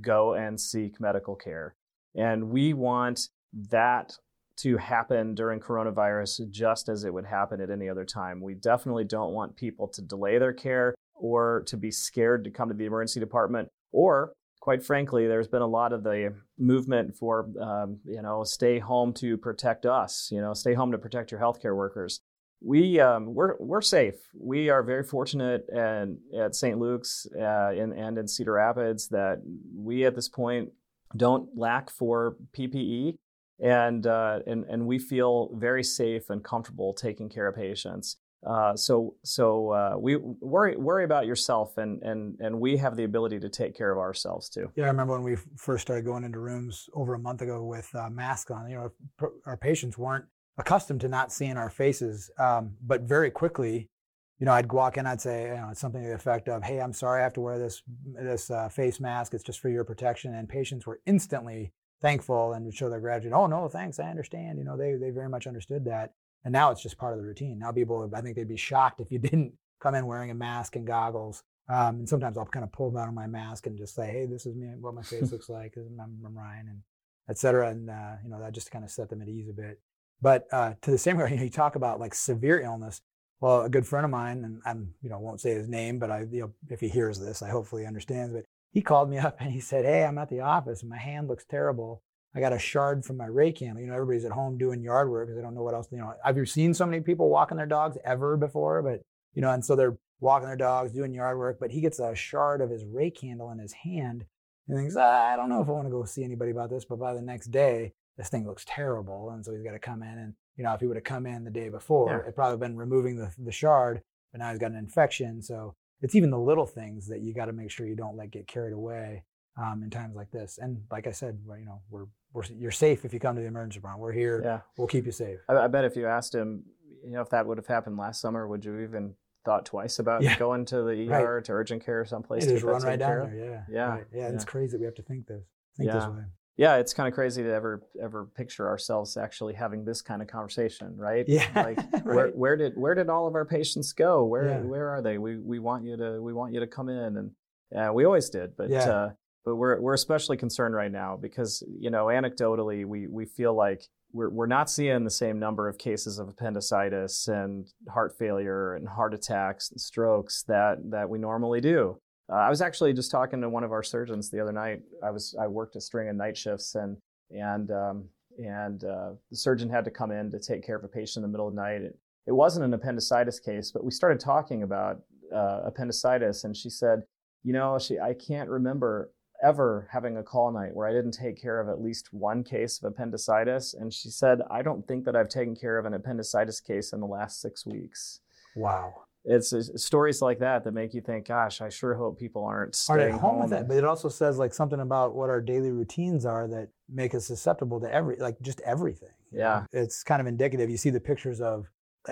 go 0.00 0.34
and 0.34 0.60
seek 0.60 1.00
medical 1.00 1.34
care. 1.34 1.74
And 2.14 2.50
we 2.50 2.74
want 2.74 3.28
that 3.70 4.12
to 4.58 4.76
happen 4.76 5.34
during 5.34 5.60
coronavirus 5.60 6.50
just 6.50 6.88
as 6.88 7.04
it 7.04 7.14
would 7.14 7.24
happen 7.24 7.60
at 7.60 7.70
any 7.70 7.88
other 7.88 8.04
time. 8.04 8.40
We 8.42 8.54
definitely 8.54 9.04
don't 9.04 9.32
want 9.32 9.56
people 9.56 9.88
to 9.88 10.02
delay 10.02 10.38
their 10.38 10.52
care 10.52 10.94
or 11.14 11.62
to 11.66 11.76
be 11.76 11.90
scared 11.90 12.44
to 12.44 12.50
come 12.50 12.68
to 12.68 12.74
the 12.74 12.84
emergency 12.84 13.20
department 13.20 13.68
or 13.92 14.32
quite 14.68 14.84
frankly, 14.84 15.26
there's 15.26 15.48
been 15.48 15.62
a 15.62 15.66
lot 15.66 15.94
of 15.94 16.02
the 16.02 16.34
movement 16.58 17.16
for, 17.16 17.48
um, 17.58 17.98
you 18.04 18.20
know, 18.20 18.44
stay 18.44 18.78
home 18.78 19.14
to 19.14 19.38
protect 19.38 19.86
us, 19.86 20.28
you 20.30 20.42
know, 20.42 20.52
stay 20.52 20.74
home 20.74 20.92
to 20.92 20.98
protect 20.98 21.30
your 21.30 21.40
healthcare 21.40 21.74
workers. 21.74 22.20
We, 22.60 23.00
um, 23.00 23.32
we're, 23.34 23.56
we're 23.60 23.80
safe. 23.80 24.16
We 24.38 24.68
are 24.68 24.82
very 24.82 25.04
fortunate 25.04 25.64
and, 25.74 26.18
at 26.38 26.54
St. 26.54 26.78
Luke's 26.78 27.26
uh, 27.34 27.70
in, 27.70 27.94
and 27.94 28.18
in 28.18 28.28
Cedar 28.28 28.52
Rapids 28.52 29.08
that 29.08 29.40
we 29.74 30.04
at 30.04 30.14
this 30.14 30.28
point 30.28 30.68
don't 31.16 31.48
lack 31.56 31.88
for 31.88 32.36
PPE, 32.52 33.16
and 33.60 34.06
uh, 34.06 34.40
and 34.46 34.66
and 34.68 34.86
we 34.86 34.98
feel 34.98 35.48
very 35.54 35.82
safe 35.82 36.28
and 36.28 36.44
comfortable 36.44 36.92
taking 36.92 37.30
care 37.30 37.48
of 37.48 37.56
patients. 37.56 38.18
Uh, 38.46 38.76
so 38.76 39.14
so 39.24 39.70
uh, 39.70 39.94
we 39.98 40.16
worry 40.16 40.76
worry 40.76 41.04
about 41.04 41.26
yourself, 41.26 41.76
and 41.76 42.02
and 42.02 42.36
and 42.40 42.60
we 42.60 42.76
have 42.76 42.96
the 42.96 43.04
ability 43.04 43.40
to 43.40 43.48
take 43.48 43.76
care 43.76 43.90
of 43.90 43.98
ourselves 43.98 44.48
too. 44.48 44.70
Yeah, 44.76 44.84
I 44.84 44.88
remember 44.88 45.14
when 45.14 45.24
we 45.24 45.36
first 45.56 45.82
started 45.82 46.04
going 46.04 46.24
into 46.24 46.38
rooms 46.38 46.88
over 46.94 47.14
a 47.14 47.18
month 47.18 47.42
ago 47.42 47.64
with 47.64 47.92
uh, 47.94 48.08
masks 48.10 48.50
on. 48.50 48.70
You 48.70 48.76
know, 49.20 49.30
our 49.44 49.56
patients 49.56 49.98
weren't 49.98 50.24
accustomed 50.56 51.00
to 51.02 51.08
not 51.08 51.32
seeing 51.32 51.56
our 51.56 51.70
faces, 51.70 52.30
um, 52.38 52.76
but 52.80 53.02
very 53.02 53.30
quickly 53.30 53.90
you 54.38 54.44
know, 54.44 54.52
I'd 54.52 54.70
walk 54.70 54.96
in, 54.96 55.06
I'd 55.06 55.20
say, 55.20 55.48
you 55.48 55.56
know, 55.56 55.70
something 55.74 56.00
to 56.02 56.08
the 56.08 56.14
effect 56.14 56.48
of, 56.48 56.62
"Hey, 56.62 56.80
I'm 56.80 56.92
sorry, 56.92 57.20
I 57.20 57.24
have 57.24 57.32
to 57.34 57.40
wear 57.40 57.58
this 57.58 57.82
this 58.04 58.50
uh, 58.50 58.68
face 58.68 59.00
mask. 59.00 59.34
It's 59.34 59.42
just 59.42 59.60
for 59.60 59.68
your 59.68 59.84
protection." 59.84 60.34
And 60.34 60.48
patients 60.48 60.86
were 60.86 61.00
instantly 61.06 61.72
thankful 62.00 62.52
and 62.52 62.64
would 62.64 62.74
show 62.74 62.88
their 62.88 63.00
gratitude. 63.00 63.32
Oh 63.32 63.46
no, 63.46 63.68
thanks, 63.68 63.98
I 63.98 64.08
understand. 64.08 64.58
You 64.58 64.64
know, 64.64 64.76
they 64.76 64.94
they 64.94 65.10
very 65.10 65.28
much 65.28 65.46
understood 65.46 65.84
that. 65.86 66.12
And 66.44 66.52
now 66.52 66.70
it's 66.70 66.82
just 66.82 66.98
part 66.98 67.14
of 67.14 67.18
the 67.18 67.26
routine. 67.26 67.58
Now 67.58 67.72
people, 67.72 68.10
I 68.14 68.20
think 68.20 68.36
they'd 68.36 68.48
be 68.48 68.56
shocked 68.56 69.00
if 69.00 69.10
you 69.10 69.18
didn't 69.18 69.54
come 69.80 69.94
in 69.94 70.06
wearing 70.06 70.30
a 70.30 70.34
mask 70.34 70.76
and 70.76 70.86
goggles. 70.86 71.42
Um, 71.68 71.96
and 71.96 72.08
sometimes 72.08 72.38
I'll 72.38 72.46
kind 72.46 72.64
of 72.64 72.72
pull 72.72 72.90
down 72.90 73.14
my 73.14 73.26
mask 73.26 73.66
and 73.66 73.76
just 73.76 73.94
say, 73.94 74.10
"Hey, 74.10 74.24
this 74.24 74.46
is 74.46 74.54
me. 74.54 74.68
What 74.80 74.94
my 74.94 75.02
face 75.02 75.32
looks 75.32 75.50
like. 75.50 75.74
I'm, 75.76 76.18
I'm 76.24 76.36
Ryan," 76.36 76.68
and 76.68 76.80
etc. 77.28 77.68
And 77.70 77.90
uh, 77.90 78.12
you 78.24 78.30
know, 78.30 78.40
that 78.40 78.52
just 78.52 78.70
kind 78.70 78.84
of 78.84 78.90
set 78.90 79.10
them 79.10 79.20
at 79.20 79.28
ease 79.28 79.50
a 79.50 79.52
bit. 79.52 79.78
But 80.22 80.46
uh, 80.50 80.74
to 80.80 80.90
the 80.90 80.96
same 80.96 81.16
regard, 81.16 81.32
you, 81.32 81.36
know, 81.36 81.42
you 81.42 81.50
talk 81.50 81.76
about 81.76 82.00
like 82.00 82.14
severe 82.14 82.60
illness 82.60 83.02
well, 83.40 83.62
a 83.62 83.68
good 83.68 83.86
friend 83.86 84.04
of 84.04 84.10
mine, 84.10 84.44
and 84.44 84.60
I'm, 84.64 84.94
you 85.00 85.08
know, 85.08 85.18
won't 85.18 85.40
say 85.40 85.50
his 85.50 85.68
name, 85.68 85.98
but 85.98 86.10
I, 86.10 86.20
you 86.30 86.40
know, 86.40 86.52
if 86.68 86.80
he 86.80 86.88
hears 86.88 87.20
this, 87.20 87.40
I 87.40 87.50
hopefully 87.50 87.86
understands. 87.86 88.32
But 88.32 88.44
he 88.72 88.82
called 88.82 89.10
me 89.10 89.18
up 89.18 89.36
and 89.40 89.52
he 89.52 89.60
said, 89.60 89.84
"Hey, 89.84 90.04
I'm 90.04 90.18
at 90.18 90.28
the 90.28 90.40
office. 90.40 90.80
And 90.80 90.90
my 90.90 90.98
hand 90.98 91.28
looks 91.28 91.44
terrible. 91.44 92.02
I 92.34 92.40
got 92.40 92.52
a 92.52 92.58
shard 92.58 93.04
from 93.04 93.16
my 93.16 93.26
rake 93.26 93.58
handle. 93.58 93.80
You 93.80 93.88
know, 93.88 93.94
everybody's 93.94 94.24
at 94.24 94.32
home 94.32 94.58
doing 94.58 94.82
yard 94.82 95.10
work 95.10 95.26
because 95.26 95.36
they 95.36 95.42
don't 95.42 95.54
know 95.54 95.62
what 95.62 95.74
else. 95.74 95.88
You 95.90 95.98
know, 95.98 96.14
have 96.24 96.36
you 96.36 96.46
seen 96.46 96.74
so 96.74 96.86
many 96.86 97.00
people 97.00 97.30
walking 97.30 97.56
their 97.56 97.66
dogs 97.66 97.96
ever 98.04 98.36
before? 98.36 98.82
But 98.82 99.00
you 99.34 99.42
know, 99.42 99.50
and 99.50 99.64
so 99.64 99.76
they're 99.76 99.98
walking 100.20 100.48
their 100.48 100.56
dogs, 100.56 100.92
doing 100.92 101.14
yard 101.14 101.38
work. 101.38 101.58
But 101.60 101.70
he 101.70 101.80
gets 101.80 101.98
a 101.98 102.14
shard 102.14 102.60
of 102.60 102.70
his 102.70 102.84
rake 102.84 103.20
handle 103.20 103.50
in 103.50 103.58
his 103.58 103.72
hand 103.72 104.24
and 104.68 104.76
thinks, 104.76 104.96
ah, 104.96 105.32
I 105.32 105.36
don't 105.36 105.48
know 105.48 105.62
if 105.62 105.68
I 105.68 105.72
want 105.72 105.86
to 105.86 105.90
go 105.90 106.04
see 106.04 106.24
anybody 106.24 106.50
about 106.50 106.70
this. 106.70 106.84
But 106.84 106.98
by 106.98 107.14
the 107.14 107.22
next 107.22 107.46
day, 107.50 107.94
this 108.16 108.28
thing 108.28 108.46
looks 108.46 108.64
terrible, 108.66 109.30
and 109.30 109.44
so 109.44 109.52
he's 109.52 109.62
got 109.62 109.72
to 109.72 109.78
come 109.78 110.02
in 110.02 110.18
and 110.18 110.34
you 110.56 110.64
know, 110.64 110.74
if 110.74 110.80
he 110.80 110.88
would 110.88 110.96
have 110.96 111.04
come 111.04 111.24
in 111.24 111.44
the 111.44 111.52
day 111.52 111.68
before, 111.68 112.22
yeah. 112.24 112.28
it 112.28 112.34
probably 112.34 112.58
been 112.58 112.76
removing 112.76 113.16
the, 113.16 113.32
the 113.38 113.52
shard, 113.52 114.02
but 114.32 114.40
now 114.40 114.50
he's 114.50 114.58
got 114.58 114.72
an 114.72 114.76
infection. 114.76 115.40
So 115.40 115.76
it's 116.02 116.16
even 116.16 116.30
the 116.30 116.38
little 116.38 116.66
things 116.66 117.06
that 117.06 117.20
you 117.20 117.32
got 117.32 117.44
to 117.44 117.52
make 117.52 117.70
sure 117.70 117.86
you 117.86 117.94
don't 117.94 118.16
let 118.16 118.32
get 118.32 118.48
carried 118.48 118.72
away. 118.72 119.22
um, 119.58 119.82
in 119.82 119.90
times 119.90 120.14
like 120.14 120.30
this. 120.30 120.58
And 120.60 120.82
like 120.90 121.06
I 121.06 121.10
said, 121.10 121.38
you 121.58 121.64
know, 121.64 121.80
we're, 121.90 122.06
we're 122.32 122.42
you're 122.56 122.70
safe 122.70 123.04
if 123.04 123.12
you 123.12 123.20
come 123.20 123.36
to 123.36 123.40
the 123.42 123.46
emergency 123.48 123.78
department. 123.78 124.02
We're 124.02 124.12
here. 124.12 124.40
Yeah. 124.44 124.60
We'll 124.76 124.88
keep 124.88 125.06
you 125.06 125.12
safe. 125.12 125.38
I, 125.48 125.56
I 125.56 125.66
bet 125.66 125.84
if 125.84 125.96
you 125.96 126.06
asked 126.06 126.34
him, 126.34 126.64
you 127.04 127.12
know, 127.12 127.20
if 127.20 127.30
that 127.30 127.46
would 127.46 127.58
have 127.58 127.66
happened 127.66 127.96
last 127.96 128.20
summer, 128.20 128.46
would 128.46 128.64
you 128.64 128.80
even 128.80 129.14
thought 129.44 129.64
twice 129.64 129.98
about 129.98 130.22
Yeah. 130.22 130.38
going 130.38 130.64
to 130.66 130.82
the 130.82 131.10
ER 131.12 131.40
to 131.42 131.52
urgent 131.52 131.84
care 131.84 132.00
or 132.00 132.04
someplace 132.04 132.44
It 132.44 132.48
to 132.48 132.52
just 132.54 132.64
run 132.64 132.82
right 132.82 132.98
down 132.98 133.30
there. 133.30 133.64
Yeah. 133.68 133.74
Yeah, 133.74 133.88
Right. 133.90 134.04
Yeah. 134.12 134.28
It's 134.28 134.44
crazy 134.44 134.72
that 134.72 134.80
we 134.80 134.84
have 134.84 134.94
to 134.96 135.02
think 135.02 135.26
this. 135.26 135.42
Think 135.76 135.90
this 135.92 136.02
Yeah. 136.02 136.10
way. 136.10 136.22
Yeah, 136.56 136.76
it's 136.78 136.92
kind 136.92 137.06
of 137.06 137.14
crazy 137.14 137.44
to 137.44 137.52
ever 137.54 137.82
ever 138.02 138.26
picture 138.26 138.66
ourselves 138.66 139.16
actually 139.16 139.54
having 139.54 139.84
this 139.84 140.02
kind 140.02 140.20
of 140.20 140.26
conversation, 140.28 140.96
right? 140.96 141.24
Yeah. 141.28 141.46
Like 141.54 141.78
where, 142.04 142.14
right. 142.26 142.36
where 142.36 142.56
did 142.56 142.76
where 142.76 142.94
did 142.96 143.08
all 143.08 143.28
of 143.28 143.34
our 143.36 143.44
patients 143.44 143.92
go? 143.92 144.24
Where 144.24 144.44
Yeah. 144.48 144.60
where 144.62 144.88
are 144.88 145.00
they? 145.00 145.18
We 145.18 145.36
we 145.38 145.60
want 145.60 145.84
you 145.84 145.96
to 145.96 146.20
we 146.20 146.32
want 146.32 146.52
you 146.52 146.60
to 146.60 146.66
come 146.66 146.88
in 146.88 147.16
and 147.16 147.30
yeah, 147.70 147.90
we 147.92 148.04
always 148.04 148.28
did, 148.28 148.56
but 148.56 148.70
Yeah. 148.70 148.90
uh, 148.90 149.10
but 149.48 149.56
we're 149.56 149.80
we're 149.80 149.94
especially 149.94 150.36
concerned 150.36 150.74
right 150.74 150.92
now 150.92 151.16
because 151.16 151.62
you 151.80 151.88
know 151.88 152.06
anecdotally 152.06 152.84
we 152.84 153.06
we 153.06 153.24
feel 153.24 153.54
like 153.54 153.82
we're 154.12 154.28
we're 154.28 154.46
not 154.46 154.68
seeing 154.68 155.04
the 155.04 155.10
same 155.10 155.38
number 155.38 155.66
of 155.68 155.78
cases 155.78 156.18
of 156.18 156.28
appendicitis 156.28 157.28
and 157.28 157.66
heart 157.88 158.14
failure 158.18 158.74
and 158.74 158.86
heart 158.86 159.14
attacks 159.14 159.70
and 159.70 159.80
strokes 159.80 160.44
that 160.48 160.76
that 160.90 161.08
we 161.08 161.18
normally 161.18 161.62
do. 161.62 161.98
Uh, 162.30 162.36
I 162.36 162.50
was 162.50 162.60
actually 162.60 162.92
just 162.92 163.10
talking 163.10 163.40
to 163.40 163.48
one 163.48 163.64
of 163.64 163.72
our 163.72 163.82
surgeons 163.82 164.30
the 164.30 164.38
other 164.38 164.52
night. 164.52 164.82
I 165.02 165.10
was 165.10 165.34
I 165.40 165.46
worked 165.46 165.76
a 165.76 165.80
string 165.80 166.10
of 166.10 166.16
night 166.16 166.36
shifts 166.36 166.74
and 166.74 166.98
and 167.30 167.70
um, 167.70 168.04
and 168.36 168.84
uh, 168.84 169.12
the 169.30 169.36
surgeon 169.36 169.70
had 169.70 169.86
to 169.86 169.90
come 169.90 170.10
in 170.10 170.30
to 170.30 170.38
take 170.38 170.62
care 170.62 170.76
of 170.76 170.84
a 170.84 170.88
patient 170.88 171.16
in 171.16 171.22
the 171.22 171.28
middle 171.28 171.48
of 171.48 171.54
the 171.54 171.60
night. 171.62 171.80
It, 171.80 171.98
it 172.26 172.32
wasn't 172.32 172.66
an 172.66 172.74
appendicitis 172.74 173.40
case, 173.40 173.72
but 173.72 173.82
we 173.82 173.92
started 173.92 174.20
talking 174.20 174.62
about 174.62 175.00
uh, 175.34 175.62
appendicitis, 175.64 176.44
and 176.44 176.54
she 176.54 176.68
said, 176.68 177.00
"You 177.44 177.54
know, 177.54 177.78
she 177.78 177.98
I 177.98 178.12
can't 178.12 178.50
remember 178.50 179.10
ever 179.42 179.88
having 179.90 180.16
a 180.16 180.22
call 180.22 180.50
night 180.52 180.74
where 180.74 180.88
I 180.88 180.92
didn't 180.92 181.12
take 181.12 181.40
care 181.40 181.60
of 181.60 181.68
at 181.68 181.80
least 181.80 182.12
one 182.12 182.44
case 182.44 182.78
of 182.78 182.90
appendicitis." 182.92 183.74
And 183.74 183.92
she 183.92 184.10
said, 184.10 184.40
"I 184.50 184.62
don't 184.62 184.86
think 184.86 185.04
that 185.04 185.16
I've 185.16 185.28
taken 185.28 185.54
care 185.54 185.78
of 185.78 185.86
an 185.86 185.94
appendicitis 185.94 186.60
case 186.60 186.92
in 186.92 187.00
the 187.00 187.06
last 187.06 187.40
six 187.40 187.66
weeks." 187.66 188.20
Wow. 188.56 188.94
It's, 189.24 189.52
it's 189.52 189.84
stories 189.84 190.22
like 190.22 190.38
that 190.38 190.64
that 190.64 190.72
make 190.72 190.94
you 190.94 191.00
think, 191.00 191.26
"Gosh, 191.26 191.60
I 191.60 191.68
sure 191.68 191.94
hope 191.94 192.18
people 192.18 192.44
aren't 192.44 192.70
Are 192.70 192.96
staying 192.96 193.14
at 193.14 193.20
home 193.20 193.40
with 193.40 193.50
that? 193.50 193.68
But 193.68 193.76
it 193.76 193.84
also 193.84 194.08
says 194.08 194.38
like 194.38 194.54
something 194.54 194.80
about 194.80 195.14
what 195.14 195.28
our 195.28 195.40
daily 195.40 195.70
routines 195.70 196.24
are 196.24 196.46
that 196.48 196.68
make 196.88 197.14
us 197.14 197.26
susceptible 197.26 197.80
to 197.80 197.92
every, 197.92 198.16
like 198.16 198.40
just 198.40 198.60
everything. 198.62 199.10
Yeah. 199.30 199.64
know? 199.72 199.82
It's 199.82 200.02
kind 200.02 200.20
of 200.20 200.26
indicative. 200.26 200.70
You 200.70 200.76
see 200.76 200.90
the 200.90 201.00
pictures 201.00 201.40
of 201.40 201.66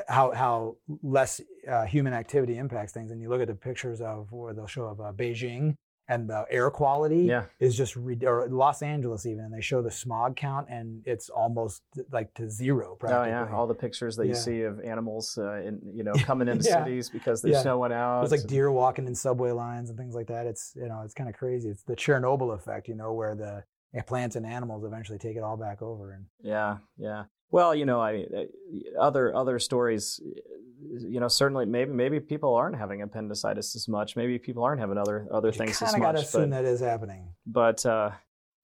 how 0.09 0.33
how 0.33 0.77
less 1.03 1.41
uh, 1.69 1.85
human 1.85 2.13
activity 2.13 2.59
impacts 2.59 2.93
things, 2.93 3.11
and 3.11 3.21
you 3.21 3.29
look 3.29 3.41
at 3.41 3.49
the 3.49 3.55
pictures 3.55 4.01
of 4.01 4.31
where 4.33 4.53
they'll 4.53 4.67
show 4.67 4.85
of 4.85 5.01
uh, 5.01 5.13
Beijing 5.13 5.77
and 6.09 6.29
the 6.31 6.47
air 6.51 6.71
quality 6.71 7.23
Yeah. 7.25 7.45
is 7.59 7.77
just 7.77 7.97
re- 7.97 8.19
or 8.25 8.47
Los 8.49 8.83
Angeles 8.83 9.27
even, 9.27 9.45
and 9.45 9.53
they 9.55 9.61
show 9.61 9.83
the 9.83 9.91
smog 9.91 10.37
count, 10.37 10.69
and 10.71 11.03
it's 11.05 11.29
almost 11.29 11.83
like 12.13 12.33
to 12.35 12.49
zero. 12.49 12.97
Oh 13.03 13.25
yeah, 13.25 13.49
all 13.53 13.67
the 13.67 13.75
pictures 13.75 14.17
that 14.17 14.27
you 14.27 14.35
see 14.35 14.63
of 14.63 14.81
animals, 14.81 15.37
uh, 15.39 15.55
in, 15.55 15.81
you 15.95 16.05
know, 16.05 16.13
coming 16.31 16.49
into 16.49 16.65
Yeah. 16.69 16.85
cities 16.85 17.11
because 17.11 17.43
there's 17.43 17.57
Yeah. 17.57 17.63
no 17.65 17.79
one 17.79 17.93
out. 17.93 18.23
It's 18.23 18.33
like 18.33 18.47
deer 18.47 18.71
walking 18.71 19.07
in 19.07 19.15
subway 19.15 19.51
lines 19.51 19.91
and 19.91 19.99
things 19.99 20.15
like 20.15 20.29
that. 20.29 20.47
It's 20.47 20.73
you 20.77 20.89
know 20.89 21.03
it's 21.05 21.15
kind 21.15 21.29
of 21.29 21.37
crazy. 21.37 21.69
It's 21.71 21.83
the 21.83 21.97
Chernobyl 21.97 22.55
effect, 22.55 22.89
you 22.89 22.95
know, 22.95 23.13
where 23.13 23.35
the 23.35 23.65
plants 24.07 24.37
and 24.37 24.45
animals 24.45 24.85
eventually 24.85 25.19
take 25.19 25.37
it 25.37 25.43
all 25.43 25.57
back 25.57 25.81
over. 25.81 26.13
And 26.13 26.27
Yeah, 26.41 26.79
yeah. 26.99 27.25
Well, 27.51 27.75
you 27.75 27.87
know, 27.87 28.01
I 28.01 28.25
uh, 28.25 29.01
other 29.01 29.35
other 29.35 29.59
stories, 29.59 30.21
you 30.99 31.21
know, 31.21 31.29
certainly 31.29 31.67
maybe 31.67 31.93
maybe 31.93 32.21
people 32.21 32.55
aren't 32.55 32.77
having 32.77 33.03
appendicitis 33.03 33.77
as 33.77 33.89
much. 33.89 34.17
Maybe 34.17 34.39
people 34.39 34.65
aren't 34.65 34.81
having 34.81 34.99
other 34.99 35.29
other 35.33 35.49
you 35.49 35.53
things 35.53 35.79
kind 35.79 35.89
as 35.89 35.95
of 35.95 36.01
got 36.01 36.13
to 36.13 36.19
much. 36.19 36.27
assume 36.27 36.51
But 36.51 36.63
that 36.63 36.65
is 36.65 36.81
happening. 36.81 37.29
but 37.47 37.87
uh, 37.87 38.11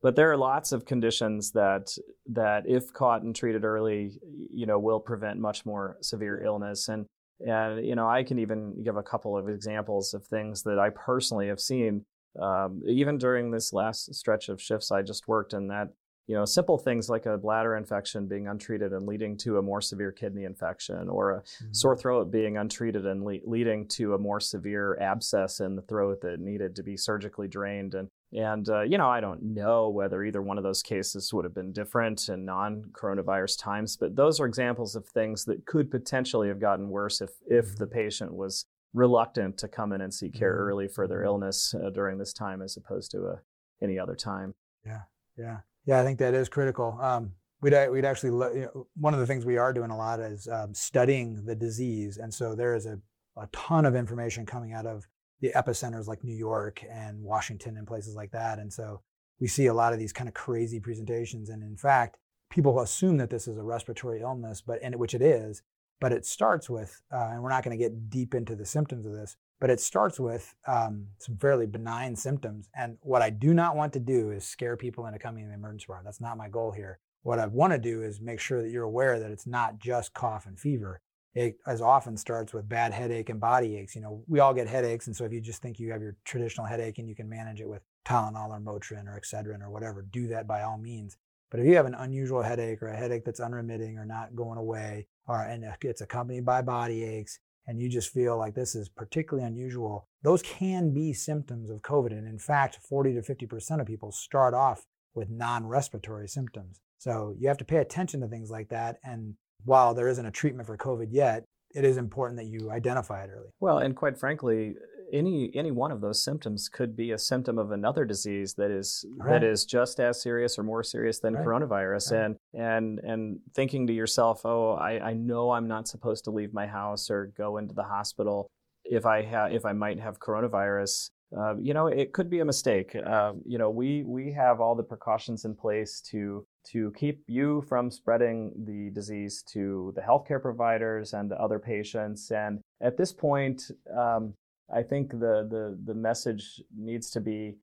but 0.03 0.17
there 0.17 0.31
are 0.33 0.37
lots 0.37 0.73
of 0.73 0.85
conditions 0.85 1.53
that 1.53 1.97
that 2.27 2.65
if 2.67 2.93
caught 2.93 3.23
and 3.23 3.35
treated 3.35 3.65
early, 3.65 4.19
you 4.53 4.67
know, 4.67 4.79
will 4.79 5.01
prevent 5.01 5.39
much 5.39 5.65
more 5.65 5.97
severe 6.01 6.43
illness. 6.43 6.89
And 6.89 7.07
and 7.47 7.87
you 7.87 7.95
know, 7.95 8.09
I 8.09 8.25
can 8.25 8.41
even 8.41 8.83
give 8.83 8.97
a 8.97 9.03
couple 9.03 9.37
of 9.39 9.49
examples 9.49 10.13
of 10.13 10.27
things 10.27 10.65
that 10.65 10.79
I 10.79 10.91
personally 10.91 11.49
have 11.49 11.61
seen, 11.61 12.05
um, 12.41 12.83
even 12.87 13.17
during 13.17 13.53
this 13.53 13.73
last 13.73 14.13
stretch 14.15 14.49
of 14.49 14.61
shifts 14.61 14.91
I 14.91 15.03
just 15.03 15.29
worked 15.29 15.53
in. 15.53 15.69
That 15.69 15.91
you 16.33 16.39
know, 16.39 16.47
simple 16.47 16.79
things 16.79 17.11
like 17.11 17.27
a 17.27 17.37
bladder 17.37 17.77
infection 17.77 18.27
being 18.27 18.49
untreated 18.49 18.95
and 18.95 19.07
leading 19.07 19.37
to 19.37 19.59
a 19.59 19.63
more 19.63 19.83
severe 19.83 20.11
kidney 20.11 20.45
infection, 20.45 21.11
or 21.11 21.33
a 21.33 21.41
Mm-hmm. 21.43 21.73
sore 21.73 21.95
throat 21.95 22.31
being 22.31 22.57
untreated 22.57 23.05
and 23.05 23.23
le- 23.23 23.45
leading 23.45 23.87
to 23.89 24.15
a 24.15 24.19
more 24.19 24.41
severe 24.41 24.97
abscess 24.99 25.61
in 25.61 25.77
the 25.77 25.83
throat 25.83 26.23
that 26.23 26.41
needed 26.41 26.75
to 26.77 26.83
be 26.83 26.97
surgically 26.97 27.49
drained. 27.49 27.95
And 27.95 28.09
and 28.33 28.67
uh, 28.71 28.81
you 28.81 28.97
know, 28.97 29.11
I 29.11 29.21
don't 29.21 29.43
know 29.43 29.91
whether 29.91 30.25
either 30.25 30.41
one 30.41 30.57
of 30.57 30.65
those 30.65 30.83
cases 30.83 31.35
would 31.35 31.45
have 31.45 31.55
been 31.55 31.71
different 31.73 32.31
in 32.31 32.47
non-coronavirus 32.47 33.63
times, 33.63 33.99
but 33.99 34.17
those 34.17 34.41
are 34.41 34.47
examples 34.47 34.97
of 34.97 35.07
things 35.07 35.45
that 35.45 35.67
could 35.67 35.91
potentially 35.91 36.49
have 36.49 36.61
gotten 36.61 36.89
worse 36.89 37.21
if 37.21 37.33
if 37.47 37.77
the 37.77 37.87
patient 37.87 38.33
was 38.33 38.65
reluctant 38.95 39.59
to 39.59 39.69
come 39.69 39.93
in 39.93 40.01
and 40.01 40.15
seek 40.15 40.33
care 40.33 40.55
Mhm. 40.55 40.61
early 40.67 40.89
for 40.89 41.07
their 41.07 41.21
Mhm. 41.21 41.27
illness 41.27 41.75
uh, 41.75 41.91
during 41.91 42.17
this 42.17 42.33
time 42.33 42.63
as 42.63 42.75
opposed 42.79 43.11
to 43.11 43.27
uh, 43.27 43.37
any 43.83 43.99
other 43.99 44.15
time. 44.17 44.55
Yeah, 44.87 45.03
yeah, 45.37 45.59
I 45.89 46.05
think 46.05 46.19
that 46.19 46.35
is 46.35 46.49
critical. 46.49 46.99
Um, 47.01 47.33
we'd 47.61 47.75
we'd 47.91 48.05
actually 48.05 48.31
you 48.59 48.71
know, 48.75 48.87
one 48.97 49.15
of 49.15 49.21
the 49.21 49.27
things 49.27 49.45
we 49.45 49.57
are 49.57 49.73
doing 49.73 49.91
a 49.91 49.97
lot 49.97 50.21
is 50.21 50.49
um, 50.49 50.75
studying 50.75 51.45
the 51.45 51.55
disease, 51.55 52.19
and 52.19 52.33
so 52.33 52.55
there 52.55 52.75
is 52.75 52.87
a 52.87 52.99
a 53.37 53.49
ton 53.53 53.87
of 53.87 53.97
information 53.97 54.45
coming 54.45 54.75
out 54.75 54.87
of 54.87 55.07
the 55.41 55.51
epicenters 55.57 56.07
like 56.07 56.23
New 56.23 56.37
York 56.37 56.85
and 56.91 57.23
Washington 57.23 57.77
and 57.77 57.87
places 57.87 58.15
like 58.15 58.31
that, 58.33 58.59
and 58.59 58.73
so 58.73 59.01
we 59.41 59.49
see 59.49 59.67
a 59.67 59.75
lot 59.75 59.93
of 59.93 59.99
these 59.99 60.13
kind 60.13 60.29
of 60.29 60.35
crazy 60.35 60.79
presentations, 60.79 61.49
and 61.49 61.63
in 61.63 61.77
fact, 61.77 62.19
people 62.51 62.81
assume 62.81 63.17
that 63.17 63.31
this 63.31 63.49
is 63.49 63.57
a 63.57 63.63
respiratory 63.63 64.21
illness, 64.21 64.61
but 64.61 64.79
and 64.83 64.95
which 64.97 65.15
it 65.15 65.23
is, 65.23 65.63
but 66.01 66.13
it 66.13 66.27
starts 66.27 66.69
with, 66.69 67.01
uh, 67.13 67.31
and 67.33 67.43
we're 67.43 67.49
not 67.49 67.65
going 67.65 67.77
to 67.77 67.83
get 67.83 68.11
deep 68.11 68.35
into 68.35 68.55
the 68.55 68.67
symptoms 68.67 69.07
of 69.07 69.13
this, 69.13 69.37
but 69.63 69.71
it 69.71 69.79
starts 69.79 70.19
with 70.19 70.57
um, 70.67 71.07
some 71.19 71.37
fairly 71.37 71.67
benign 71.67 72.17
symptoms. 72.17 72.69
And 72.75 72.99
what 73.01 73.23
I 73.23 73.31
do 73.31 73.55
not 73.55 73.77
want 73.77 73.93
to 73.93 74.01
do 74.01 74.33
is 74.33 74.45
scare 74.45 74.77
people 74.77 75.07
into 75.07 75.21
coming 75.21 75.45
to 75.45 75.49
the 75.51 75.55
emergency 75.55 75.87
room. 75.89 76.01
That's 76.05 76.21
not 76.21 76.37
my 76.37 76.49
goal 76.49 76.73
here. 76.73 76.99
What 77.23 77.39
I 77.39 77.47
want 77.47 77.73
to 77.73 77.79
do 77.79 78.03
is 78.03 78.21
make 78.21 78.41
sure 78.41 78.61
that 78.61 78.71
you're 78.71 78.83
aware 78.83 79.21
that 79.21 79.31
it's 79.31 79.47
not 79.47 79.79
just 79.79 80.15
cough 80.15 80.47
and 80.47 80.59
fever. 80.59 81.01
It 81.37 81.59
as 81.65 81.81
often 81.81 82.17
starts 82.17 82.53
with 82.53 82.69
bad 82.69 82.93
headache 82.93 83.29
and 83.29 83.39
body 83.39 83.77
aches. 83.77 83.95
You 83.95 84.01
know, 84.01 84.25
we 84.27 84.41
all 84.41 84.53
get 84.53 84.67
headaches, 84.67 85.07
and 85.07 85.15
so 85.15 85.25
if 85.27 85.33
you 85.33 85.41
just 85.41 85.63
think 85.63 85.79
you 85.79 85.93
have 85.93 86.03
your 86.03 86.17
traditional 86.25 86.67
headache 86.67 86.99
and 86.99 87.09
you 87.09 87.15
can 87.15 87.29
manage 87.29 87.61
it 87.61 87.69
with 87.69 87.83
Tylenol 88.05 88.51
or 88.51 88.59
Motrin 88.59 89.07
or 89.07 89.17
Excedrin 89.17 89.63
or 89.63 89.71
whatever, 89.71 90.03
do 90.03 90.27
that 90.27 90.49
by 90.49 90.63
all 90.63 90.77
means. 90.77 91.19
But 91.53 91.61
if 91.61 91.67
you 91.67 91.77
have 91.77 91.87
an 91.87 91.95
unusual 91.95 92.43
headache 92.43 92.83
or 92.83 92.89
a 92.89 92.97
headache 92.97 93.25
that's 93.25 93.39
unremitting 93.39 93.97
or 93.97 94.07
not 94.07 94.35
going 94.35 94.59
away, 94.59 95.07
or 95.29 95.41
and 95.41 95.65
it's 95.83 96.01
accompanied 96.01 96.45
by 96.45 96.63
body 96.63 97.05
aches, 97.05 97.39
and 97.67 97.81
you 97.81 97.89
just 97.89 98.13
feel 98.13 98.37
like 98.37 98.55
this 98.55 98.75
is 98.75 98.89
particularly 98.89 99.47
unusual, 99.47 100.09
those 100.23 100.43
can 100.43 100.93
be 100.93 101.13
symptoms 101.13 101.71
of 101.71 101.83
COVID. 101.83 102.13
And 102.13 102.27
in 102.27 102.39
fact, 102.39 102.79
40 102.89 103.15
to 103.15 103.21
50% 103.23 103.81
of 103.81 103.87
people 103.87 104.13
start 104.13 104.55
off 104.55 104.85
with 105.15 105.31
non 105.31 105.67
respiratory 105.67 106.29
symptoms. 106.29 106.81
So 106.99 107.35
you 107.39 107.49
have 107.49 107.59
to 107.59 107.65
pay 107.65 107.79
attention 107.79 108.21
to 108.21 108.29
things 108.29 108.51
like 108.51 108.69
that. 108.69 108.99
And 109.05 109.35
while 109.65 109.95
there 109.95 110.09
isn't 110.09 110.27
a 110.27 110.31
treatment 110.31 110.67
for 110.67 110.77
COVID 110.77 111.09
yet, 111.11 111.45
it 111.75 111.85
is 111.85 111.97
important 111.97 112.39
that 112.39 112.47
you 112.47 112.71
identify 112.71 113.25
it 113.25 113.31
early. 113.31 113.49
Well, 113.61 113.79
and 113.79 113.97
quite 113.97 114.19
frankly, 114.19 114.75
any 115.13 115.51
any 115.55 115.71
one 115.71 115.93
of 115.93 116.01
those 116.01 116.23
symptoms 116.25 116.69
could 116.69 116.97
be 116.97 117.11
a 117.13 117.19
symptom 117.19 117.59
of 117.59 117.71
another 117.71 118.05
disease 118.05 118.55
that 118.55 118.71
is 118.71 119.05
Right. 119.17 119.41
that 119.41 119.45
is 119.45 119.65
just 119.65 120.01
as 120.01 120.21
serious 120.23 120.59
or 120.59 120.63
more 120.63 120.83
serious 120.83 121.21
than 121.21 121.35
Right. 121.35 121.45
coronavirus. 121.47 122.13
Right. 122.13 122.25
And 122.25 122.37
and 122.55 122.99
and 123.01 123.41
thinking 123.55 123.87
to 123.89 123.93
yourself, 123.93 124.45
oh, 124.45 124.73
I, 124.73 125.11
I 125.11 125.13
know 125.15 125.51
I'm 125.51 125.69
not 125.69 125.89
supposed 125.89 126.25
to 126.25 126.31
leave 126.31 126.53
my 126.53 126.67
house 126.67 127.11
or 127.11 127.27
go 127.37 127.59
into 127.59 127.75
the 127.75 127.85
hospital 127.85 128.49
if 128.85 129.07
I 129.07 129.23
have 129.23 129.53
if 129.53 129.65
I 129.65 129.73
might 129.73 130.01
have 130.01 130.19
coronavirus. 130.19 131.11
Uh, 131.35 131.57
you 131.57 131.73
know, 131.73 131.87
it 131.87 132.13
could 132.13 132.29
be 132.29 132.41
a 132.41 132.45
mistake. 132.45 132.95
Uh, 132.95 133.33
you 133.47 133.57
know, 133.57 133.71
we 133.71 134.03
we 134.05 134.33
have 134.33 134.61
all 134.61 134.75
the 134.75 134.83
precautions 134.83 135.45
in 135.47 135.55
place 135.55 136.01
to 136.11 136.45
to 136.73 136.93
keep 136.93 137.23
you 137.27 137.63
from 137.63 137.91
spreading 137.91 138.53
the 138.67 138.91
disease 138.91 139.43
to 139.53 139.93
the 139.97 140.01
healthcare 140.03 140.41
providers 140.41 141.13
and 141.15 141.31
to 141.31 141.37
other 141.41 141.59
patients. 141.59 142.31
And 142.31 142.61
at 142.83 142.97
this 142.99 143.13
point, 143.13 143.71
um, 143.97 144.35
I 144.73 144.83
think 144.83 145.11
the, 145.11 145.47
the 145.51 145.79
the 145.85 145.95
message 145.95 146.63
needs 146.77 147.11
to 147.11 147.21
be 147.21 147.57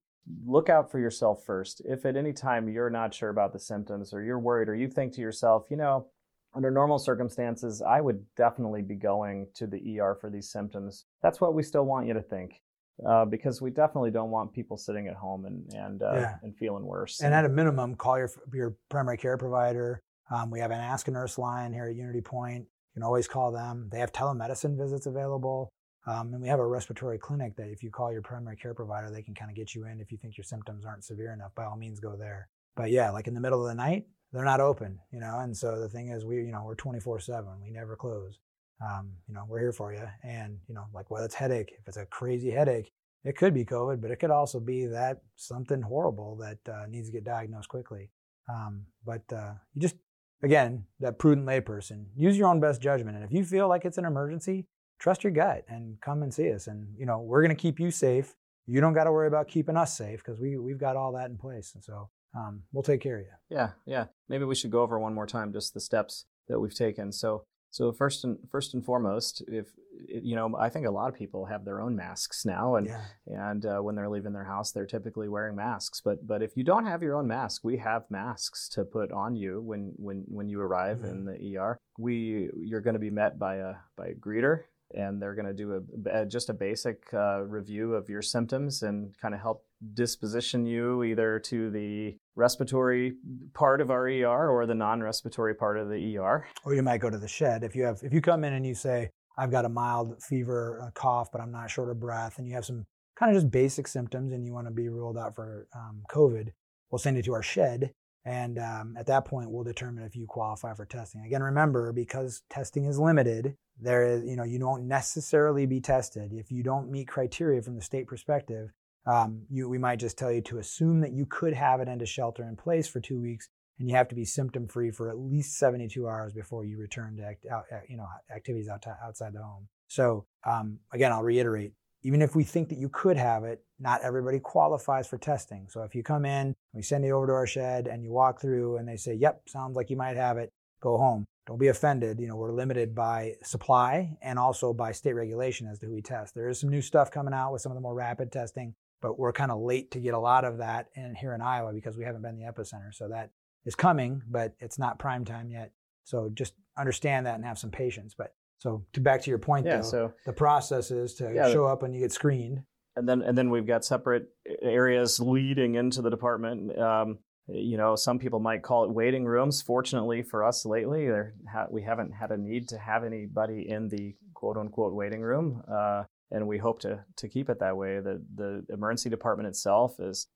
look 0.45 0.69
out 0.69 0.91
for 0.91 0.99
yourself 0.99 1.43
first. 1.45 1.81
If 1.85 2.05
at 2.05 2.15
any 2.15 2.33
time 2.33 2.69
you're 2.69 2.89
not 2.89 3.13
sure 3.13 3.29
about 3.29 3.51
the 3.53 3.59
symptoms 3.59 4.13
or 4.13 4.21
you're 4.23 4.39
worried 4.39 4.69
or 4.69 4.75
you 4.75 4.87
think 4.87 5.13
to 5.13 5.21
yourself, 5.21 5.65
you 5.71 5.77
know, 5.77 6.07
under 6.53 6.69
normal 6.71 6.99
circumstances, 6.99 7.81
I 7.81 8.01
would 8.01 8.23
definitely 8.35 8.81
be 8.83 8.95
going 8.95 9.47
to 9.55 9.65
the 9.67 9.99
ER 9.99 10.15
for 10.19 10.29
these 10.29 10.51
symptoms. 10.51 11.05
That's 11.23 11.41
what 11.41 11.53
we 11.53 11.63
still 11.63 11.85
want 11.85 12.07
you 12.07 12.13
to 12.13 12.21
think. 12.21 12.61
Uh, 13.07 13.23
because 13.23 13.61
we 13.61 13.69
definitely 13.71 14.11
don't 14.11 14.29
want 14.29 14.51
people 14.51 14.75
sitting 14.75 15.07
at 15.07 15.15
home 15.15 15.45
and 15.45 15.63
and 15.73 16.03
uh, 16.03 16.13
Yeah. 16.15 16.35
and 16.43 16.55
feeling 16.57 16.85
worse. 16.85 17.21
And 17.21 17.33
at 17.33 17.45
a 17.45 17.49
minimum, 17.49 17.95
call 17.95 18.17
your 18.17 18.29
your 18.53 18.75
primary 18.89 19.17
care 19.17 19.37
provider. 19.37 20.01
Um, 20.29 20.51
we 20.51 20.59
have 20.59 20.69
an 20.71 20.79
Ask 20.79 21.07
a 21.07 21.11
Nurse 21.11 21.37
line 21.39 21.73
here 21.73 21.85
at 21.87 21.95
Unity 21.95 22.21
Point. 22.21 22.63
You 22.65 22.93
can 22.95 23.03
always 23.03 23.27
call 23.27 23.51
them. 23.51 23.87
They 23.91 23.99
have 23.99 24.11
telemedicine 24.11 24.77
visits 24.77 25.05
available. 25.07 25.69
Um, 26.09 26.33
and 26.33 26.41
we 26.41 26.47
have 26.47 26.59
a 26.59 26.65
respiratory 26.65 27.19
clinic 27.19 27.55
that 27.57 27.69
if 27.69 27.83
you 27.83 27.91
call 27.91 28.11
your 28.11 28.23
primary 28.23 28.55
care 28.55 28.73
provider, 28.73 29.11
they 29.11 29.21
can 29.21 29.35
kind 29.35 29.51
of 29.51 29.55
get 29.55 29.75
you 29.75 29.85
in 29.85 29.99
if 29.99 30.11
you 30.11 30.17
think 30.17 30.37
your 30.37 30.43
symptoms 30.43 30.83
aren't 30.83 31.03
severe 31.03 31.33
enough. 31.33 31.53
By 31.53 31.65
all 31.65 31.77
means, 31.77 31.99
go 31.99 32.15
there. 32.17 32.49
But 32.75 32.89
yeah, 32.89 33.11
like 33.11 33.27
in 33.27 33.35
the 33.35 33.39
middle 33.39 33.61
of 33.61 33.67
the 33.67 33.75
night, 33.75 34.05
they're 34.31 34.43
not 34.43 34.59
open, 34.59 34.97
you 35.11 35.19
know. 35.19 35.39
And 35.39 35.55
so 35.55 35.79
the 35.79 35.89
thing 35.89 36.09
is, 36.09 36.25
we, 36.25 36.37
you 36.37 36.51
know, 36.51 36.63
we're 36.65 36.75
24/7. 36.75 37.61
We 37.61 37.69
never 37.69 37.95
close. 37.95 38.39
Um, 38.81 39.11
you 39.27 39.35
know, 39.35 39.43
we're 39.47 39.59
here 39.59 39.71
for 39.71 39.93
you. 39.93 40.07
And 40.23 40.57
you 40.67 40.73
know, 40.73 40.85
like 40.93 41.11
whether 41.11 41.25
it's 41.25 41.35
headache, 41.35 41.73
if 41.79 41.87
it's 41.87 41.97
a 41.97 42.05
crazy 42.07 42.49
headache, 42.49 42.91
it 43.23 43.37
could 43.37 43.53
be 43.53 43.65
COVID, 43.65 44.01
but 44.01 44.09
it 44.09 44.17
could 44.17 44.31
also 44.31 44.59
be 44.59 44.85
that 44.87 45.21
something 45.35 45.81
horrible 45.81 46.37
that 46.37 46.73
uh, 46.73 46.85
needs 46.89 47.09
to 47.09 47.13
get 47.13 47.23
diagnosed 47.23 47.69
quickly. 47.69 48.09
Um, 48.51 48.85
but 49.05 49.23
uh, 49.31 49.53
you 49.75 49.81
just, 49.81 49.95
again, 50.41 50.85
that 51.01 51.19
prudent 51.19 51.45
layperson, 51.45 52.05
use 52.15 52.37
your 52.37 52.47
own 52.47 52.59
best 52.59 52.81
judgment. 52.81 53.17
And 53.17 53.25
if 53.25 53.31
you 53.31 53.43
feel 53.43 53.67
like 53.67 53.85
it's 53.85 53.97
an 53.97 54.05
emergency, 54.05 54.65
trust 54.99 55.23
your 55.23 55.31
gut 55.31 55.63
and 55.67 55.99
come 56.01 56.21
and 56.23 56.33
see 56.33 56.51
us. 56.51 56.67
And 56.67 56.87
you 56.97 57.05
know, 57.05 57.19
we're 57.19 57.41
going 57.41 57.55
to 57.55 57.61
keep 57.61 57.79
you 57.79 57.91
safe. 57.91 58.35
You 58.67 58.81
don't 58.81 58.93
got 58.93 59.05
to 59.05 59.11
worry 59.11 59.27
about 59.27 59.47
keeping 59.47 59.77
us 59.77 59.97
safe 59.97 60.23
because 60.23 60.39
we 60.39 60.57
we've 60.57 60.79
got 60.79 60.95
all 60.95 61.13
that 61.13 61.29
in 61.29 61.37
place. 61.37 61.73
And 61.73 61.83
so 61.83 62.09
um, 62.35 62.61
we'll 62.71 62.83
take 62.83 63.01
care 63.01 63.17
of 63.17 63.25
you. 63.25 63.57
Yeah, 63.57 63.71
yeah. 63.85 64.05
Maybe 64.27 64.45
we 64.45 64.55
should 64.55 64.71
go 64.71 64.81
over 64.81 64.99
one 64.99 65.13
more 65.13 65.25
time 65.25 65.51
just 65.51 65.73
the 65.73 65.81
steps 65.81 66.25
that 66.47 66.59
we've 66.59 66.75
taken. 66.75 67.11
So 67.11 67.43
so 67.71 67.91
first 67.91 68.23
and 68.23 68.37
first 68.51 68.73
and 68.73 68.83
foremost, 68.83 69.43
if 69.47 69.67
you 70.07 70.35
know, 70.35 70.55
I 70.57 70.69
think 70.69 70.87
a 70.87 70.91
lot 70.91 71.09
of 71.09 71.15
people 71.15 71.45
have 71.45 71.65
their 71.65 71.81
own 71.81 71.95
masks 71.95 72.45
now, 72.45 72.75
and 72.75 72.87
yeah. 72.87 73.01
and 73.27 73.65
uh, 73.65 73.79
when 73.79 73.95
they're 73.95 74.09
leaving 74.09 74.33
their 74.33 74.45
house, 74.45 74.71
they're 74.71 74.85
typically 74.85 75.29
wearing 75.29 75.55
masks. 75.55 76.01
But 76.03 76.25
but 76.25 76.41
if 76.41 76.57
you 76.57 76.63
don't 76.63 76.85
have 76.85 77.03
your 77.03 77.15
own 77.15 77.27
mask, 77.27 77.63
we 77.63 77.77
have 77.77 78.09
masks 78.09 78.69
to 78.69 78.85
put 78.85 79.11
on 79.11 79.35
you 79.35 79.61
when 79.61 79.93
when 79.97 80.23
when 80.27 80.49
you 80.49 80.61
arrive 80.61 80.99
mm-hmm. 80.99 81.09
in 81.09 81.25
the 81.25 81.57
ER. 81.57 81.77
We 81.97 82.49
you're 82.57 82.81
going 82.81 82.95
to 82.95 82.99
be 82.99 83.11
met 83.11 83.37
by 83.37 83.57
a 83.57 83.73
by 83.95 84.07
a 84.07 84.15
greeter 84.15 84.63
and 84.93 85.21
they're 85.21 85.35
going 85.35 85.45
to 85.45 85.53
do 85.53 85.83
a, 86.05 86.21
a, 86.21 86.25
just 86.25 86.49
a 86.49 86.53
basic 86.53 87.03
uh, 87.13 87.41
review 87.41 87.93
of 87.93 88.09
your 88.09 88.21
symptoms 88.21 88.81
and 88.83 89.15
kind 89.19 89.33
of 89.33 89.41
help 89.41 89.65
disposition 89.93 90.65
you 90.65 91.03
either 91.03 91.39
to 91.39 91.69
the 91.69 92.17
respiratory 92.35 93.13
part 93.53 93.81
of 93.81 93.91
our 93.91 94.07
ER 94.07 94.49
or 94.49 94.65
the 94.65 94.75
non-respiratory 94.75 95.53
part 95.53 95.77
of 95.77 95.89
the 95.89 96.17
ER. 96.17 96.45
Or 96.65 96.73
you 96.73 96.83
might 96.83 97.01
go 97.01 97.09
to 97.09 97.17
the 97.17 97.27
shed 97.27 97.63
if 97.63 97.75
you 97.75 97.83
have 97.83 97.99
if 98.03 98.13
you 98.13 98.21
come 98.21 98.43
in 98.43 98.53
and 98.53 98.65
you 98.65 98.75
say 98.75 99.11
I've 99.37 99.51
got 99.51 99.65
a 99.65 99.69
mild 99.69 100.21
fever, 100.21 100.79
a 100.85 100.91
cough, 100.91 101.31
but 101.31 101.39
I'm 101.39 101.51
not 101.51 101.71
short 101.71 101.89
of 101.89 101.99
breath, 101.99 102.39
and 102.39 102.47
you 102.47 102.55
have 102.55 102.65
some 102.65 102.85
kind 103.15 103.35
of 103.35 103.41
just 103.41 103.51
basic 103.51 103.87
symptoms 103.87 104.33
and 104.33 104.45
you 104.45 104.53
want 104.53 104.67
to 104.67 104.71
be 104.71 104.89
ruled 104.89 105.17
out 105.17 105.35
for 105.35 105.67
um, 105.75 106.03
COVID. 106.09 106.49
We'll 106.89 106.99
send 106.99 107.17
you 107.17 107.23
to 107.23 107.33
our 107.33 107.43
shed 107.43 107.91
and 108.25 108.59
um, 108.59 108.95
at 108.97 109.07
that 109.07 109.25
point, 109.25 109.49
we'll 109.49 109.63
determine 109.63 110.03
if 110.03 110.15
you 110.15 110.27
qualify 110.27 110.73
for 110.73 110.85
testing. 110.85 111.25
Again, 111.25 111.41
remember, 111.41 111.93
because 111.93 112.43
testing 112.49 112.85
is 112.85 112.99
limited, 112.99 113.55
there 113.81 114.05
is, 114.05 114.25
you 114.25 114.35
know, 114.35 114.43
you 114.43 114.59
don't 114.59 114.87
necessarily 114.87 115.65
be 115.65 115.79
tested. 115.79 116.33
If 116.33 116.51
you 116.51 116.61
don't 116.61 116.91
meet 116.91 117.07
criteria 117.07 117.61
from 117.61 117.75
the 117.75 117.81
state 117.81 118.07
perspective, 118.07 118.71
um, 119.05 119.43
you, 119.49 119.69
we 119.69 119.77
might 119.77 119.99
just 119.99 120.17
tell 120.17 120.31
you 120.31 120.41
to 120.41 120.57
assume 120.57 120.99
that 121.01 121.13
you 121.13 121.25
could 121.25 121.53
have 121.53 121.79
it 121.79 121.87
into 121.87 122.05
shelter 122.05 122.43
in 122.43 122.55
place 122.55 122.87
for 122.87 122.99
two 122.99 123.19
weeks, 123.19 123.47
and 123.79 123.89
you 123.89 123.95
have 123.95 124.09
to 124.09 124.15
be 124.15 124.25
symptom 124.25 124.67
free 124.67 124.91
for 124.91 125.09
at 125.09 125.17
least 125.17 125.57
72 125.57 126.07
hours 126.07 126.33
before 126.33 126.65
you 126.65 126.77
return 126.77 127.15
to 127.17 127.23
act, 127.23 127.45
out, 127.49 127.63
you 127.87 127.95
know 127.95 128.07
activities 128.35 128.67
out, 128.67 128.85
outside 129.03 129.33
the 129.33 129.41
home. 129.41 129.67
So 129.87 130.25
um, 130.45 130.79
again, 130.93 131.13
I'll 131.13 131.23
reiterate: 131.23 131.71
even 132.03 132.21
if 132.21 132.35
we 132.35 132.43
think 132.43 132.69
that 132.69 132.77
you 132.77 132.89
could 132.89 133.17
have 133.17 133.43
it, 133.43 133.63
not 133.79 134.01
everybody 134.03 134.39
qualifies 134.39 135.07
for 135.07 135.17
testing. 135.17 135.67
So 135.69 135.83
if 135.83 135.95
you 135.95 136.03
come 136.03 136.25
in, 136.25 136.55
we 136.73 136.81
send 136.81 137.03
you 137.03 137.15
over 137.15 137.27
to 137.27 137.33
our 137.33 137.47
shed 137.47 137.87
and 137.87 138.03
you 138.03 138.11
walk 138.11 138.39
through 138.39 138.77
and 138.77 138.87
they 138.87 138.95
say, 138.95 139.13
yep, 139.13 139.41
sounds 139.47 139.75
like 139.75 139.89
you 139.89 139.97
might 139.97 140.17
have 140.17 140.37
it, 140.37 140.51
go 140.81 140.97
home. 140.97 141.25
Don't 141.45 141.59
be 141.59 141.67
offended. 141.67 142.19
You 142.19 142.27
know, 142.27 142.35
we're 142.35 142.53
limited 142.53 142.93
by 142.93 143.33
supply 143.43 144.17
and 144.21 144.37
also 144.37 144.71
by 144.71 144.91
state 144.91 145.13
regulation 145.13 145.67
as 145.67 145.79
to 145.79 145.87
who 145.87 145.93
we 145.93 146.01
test. 146.01 146.35
There 146.35 146.47
is 146.47 146.59
some 146.59 146.69
new 146.69 146.81
stuff 146.81 147.09
coming 147.09 147.33
out 147.33 147.51
with 147.51 147.61
some 147.61 147.71
of 147.71 147.75
the 147.75 147.81
more 147.81 147.95
rapid 147.95 148.31
testing, 148.31 148.75
but 149.01 149.17
we're 149.17 149.33
kind 149.33 149.51
of 149.51 149.59
late 149.59 149.91
to 149.91 149.99
get 149.99 150.13
a 150.13 150.19
lot 150.19 150.45
of 150.45 150.59
that 150.59 150.87
in 150.95 151.15
here 151.15 151.33
in 151.33 151.41
Iowa 151.41 151.73
because 151.73 151.97
we 151.97 152.05
haven't 152.05 152.21
been 152.21 152.35
the 152.35 152.43
epicenter. 152.43 152.93
So 152.93 153.09
that 153.09 153.31
is 153.65 153.75
coming, 153.75 154.21
but 154.29 154.53
it's 154.59 154.77
not 154.77 154.99
prime 154.99 155.25
time 155.25 155.49
yet. 155.49 155.71
So 156.03 156.29
just 156.33 156.53
understand 156.77 157.25
that 157.25 157.35
and 157.35 157.45
have 157.45 157.57
some 157.57 157.71
patience. 157.71 158.13
But 158.17 158.33
so 158.59 158.85
to 158.93 159.01
back 159.01 159.21
to 159.23 159.29
your 159.29 159.39
point, 159.39 159.65
yeah, 159.65 159.77
though, 159.77 159.81
so, 159.81 160.13
the 160.25 160.33
process 160.33 160.91
is 160.91 161.15
to 161.15 161.31
yeah, 161.33 161.51
show 161.51 161.65
up 161.65 161.83
and 161.83 161.93
you 161.93 162.01
get 162.01 162.11
screened. 162.11 162.63
And 162.95 163.07
then 163.07 163.21
and 163.21 163.37
then 163.37 163.49
we've 163.49 163.65
got 163.65 163.85
separate 163.85 164.27
areas 164.61 165.19
leading 165.19 165.75
into 165.75 166.01
the 166.01 166.09
department. 166.09 166.77
Um, 166.77 167.19
you 167.47 167.77
know, 167.77 167.95
some 167.95 168.19
people 168.19 168.39
might 168.39 168.61
call 168.61 168.83
it 168.83 168.91
waiting 168.91 169.25
rooms. 169.25 169.61
Fortunately 169.61 170.21
for 170.21 170.43
us 170.43 170.65
lately, 170.65 171.05
there 171.07 171.33
ha- 171.51 171.67
we 171.71 171.81
haven't 171.81 172.11
had 172.11 172.31
a 172.31 172.37
need 172.37 172.67
to 172.69 172.77
have 172.77 173.03
anybody 173.03 173.65
in 173.67 173.87
the 173.87 174.15
quote 174.33 174.57
unquote 174.57 174.93
waiting 174.93 175.21
room. 175.21 175.63
Uh, 175.71 176.03
and 176.31 176.47
we 176.47 176.57
hope 176.57 176.79
to 176.81 177.03
to 177.17 177.27
keep 177.27 177.49
it 177.49 177.59
that 177.59 177.75
way. 177.75 177.99
The 177.99 178.21
the 178.35 178.65
emergency 178.71 179.09
department 179.09 179.47
itself 179.47 179.99
is 179.99 180.27